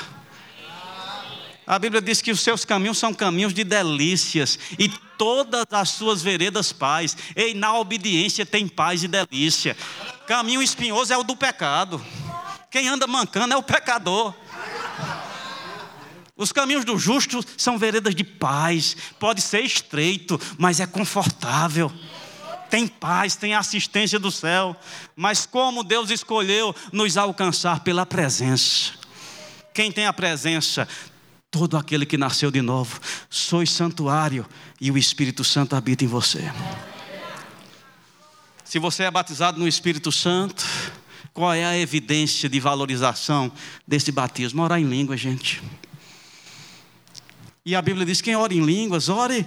A 1.64 1.78
Bíblia 1.78 2.02
diz 2.02 2.20
que 2.20 2.32
os 2.32 2.40
seus 2.40 2.64
caminhos 2.64 2.98
são 2.98 3.14
caminhos 3.14 3.54
de 3.54 3.62
delícias 3.62 4.58
e 4.76 4.88
todas 5.16 5.66
as 5.70 5.90
suas 5.90 6.20
veredas 6.20 6.72
paz. 6.72 7.16
E 7.36 7.54
na 7.54 7.78
obediência 7.78 8.44
tem 8.44 8.66
paz 8.66 9.04
e 9.04 9.06
delícia. 9.06 9.76
Caminho 10.26 10.60
espinhoso 10.60 11.12
é 11.12 11.16
o 11.16 11.22
do 11.22 11.36
pecado. 11.36 12.04
Quem 12.70 12.88
anda 12.88 13.06
mancando 13.06 13.52
é 13.52 13.56
o 13.56 13.62
pecador. 13.62 14.32
Os 16.36 16.52
caminhos 16.52 16.84
do 16.84 16.98
justo 16.98 17.44
são 17.56 17.76
veredas 17.76 18.14
de 18.14 18.24
paz. 18.24 18.96
Pode 19.18 19.42
ser 19.42 19.60
estreito, 19.60 20.40
mas 20.56 20.80
é 20.80 20.86
confortável. 20.86 21.92
Tem 22.70 22.86
paz, 22.86 23.34
tem 23.34 23.54
assistência 23.54 24.18
do 24.18 24.30
céu. 24.30 24.74
Mas 25.16 25.44
como 25.44 25.82
Deus 25.82 26.08
escolheu 26.08 26.74
nos 26.92 27.16
alcançar 27.16 27.80
pela 27.80 28.06
presença. 28.06 28.92
Quem 29.74 29.90
tem 29.90 30.06
a 30.06 30.12
presença? 30.12 30.88
Todo 31.50 31.76
aquele 31.76 32.06
que 32.06 32.16
nasceu 32.16 32.50
de 32.50 32.62
novo. 32.62 33.00
Sois 33.28 33.70
santuário 33.70 34.46
e 34.80 34.90
o 34.90 34.96
Espírito 34.96 35.42
Santo 35.42 35.74
habita 35.74 36.04
em 36.04 36.08
você. 36.08 36.50
Se 38.64 38.78
você 38.78 39.02
é 39.02 39.10
batizado 39.10 39.58
no 39.58 39.66
Espírito 39.66 40.12
Santo, 40.12 40.64
qual 41.32 41.52
é 41.52 41.64
a 41.64 41.78
evidência 41.78 42.48
de 42.48 42.58
valorização 42.58 43.50
desse 43.86 44.10
batismo? 44.10 44.62
Orar 44.62 44.80
em 44.80 44.84
língua, 44.84 45.16
gente. 45.16 45.62
E 47.64 47.74
a 47.74 47.82
Bíblia 47.82 48.04
diz: 48.06 48.20
quem 48.20 48.34
ora 48.34 48.52
em 48.52 48.64
línguas, 48.64 49.08
ore 49.08 49.46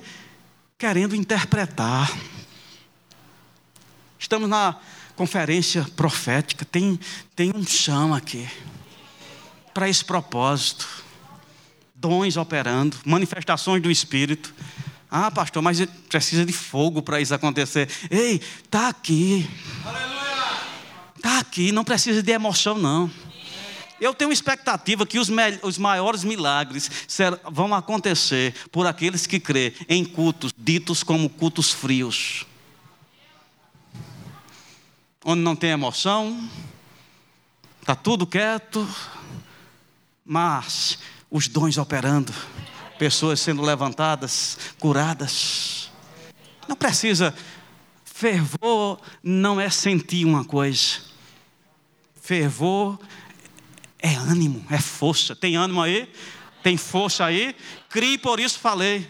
querendo 0.77 1.15
interpretar. 1.15 2.11
Estamos 4.17 4.49
na 4.49 4.75
conferência 5.15 5.86
profética, 5.95 6.65
tem, 6.65 6.99
tem 7.36 7.51
um 7.53 7.65
chão 7.65 8.13
aqui, 8.13 8.47
para 9.73 9.89
esse 9.89 10.03
propósito. 10.03 10.88
Dons 11.95 12.36
operando, 12.36 12.97
manifestações 13.05 13.81
do 13.81 13.89
Espírito. 13.89 14.53
Ah, 15.09 15.31
pastor, 15.31 15.61
mas 15.61 15.86
precisa 16.09 16.45
de 16.45 16.51
fogo 16.51 17.01
para 17.01 17.21
isso 17.21 17.34
acontecer. 17.34 17.89
Ei, 18.09 18.41
está 18.63 18.89
aqui. 18.89 19.47
Aleluia. 19.86 20.22
Está 21.24 21.39
aqui, 21.39 21.71
não 21.71 21.86
precisa 21.86 22.21
de 22.21 22.34
emoção, 22.34 22.78
não. 22.78 23.09
Eu 23.97 24.13
tenho 24.13 24.34
expectativa 24.34 25.05
que 25.05 25.17
os, 25.17 25.30
os 25.61 25.78
maiores 25.78 26.26
milagres 26.26 26.91
vão 27.49 27.74
acontecer 27.74 28.53
por 28.74 28.86
aqueles 28.86 29.26
que 29.26 29.39
crê 29.39 29.74
em 29.88 30.03
cultos 30.03 30.53
ditos 30.57 31.01
como 31.01 31.30
cultos 31.30 31.71
frios. 31.71 32.45
Onde 35.24 35.41
não 35.41 35.55
tem 35.55 35.69
emoção, 35.69 36.49
está 37.80 37.95
tudo 37.95 38.28
quieto, 38.28 38.86
mas 40.26 40.99
os 41.32 41.47
dons 41.47 41.78
operando, 41.78 42.34
pessoas 42.99 43.39
sendo 43.39 43.61
levantadas, 43.61 44.57
curadas. 44.78 45.89
Não 46.67 46.76
precisa, 46.76 47.34
fervor 48.03 48.99
não 49.24 49.61
é 49.61 49.69
sentir 49.69 50.26
uma 50.26 50.43
coisa. 50.43 51.12
Fervor 52.24 52.97
é 53.99 54.15
ânimo, 54.15 54.65
é 54.69 54.78
força. 54.78 55.36
Tem 55.36 55.57
ânimo 55.57 55.82
aí? 55.82 56.09
Tem 56.63 56.78
força 56.78 57.26
aí? 57.26 57.53
Crie, 57.89 58.17
por 58.17 58.39
isso 58.39 58.59
falei. 58.59 59.05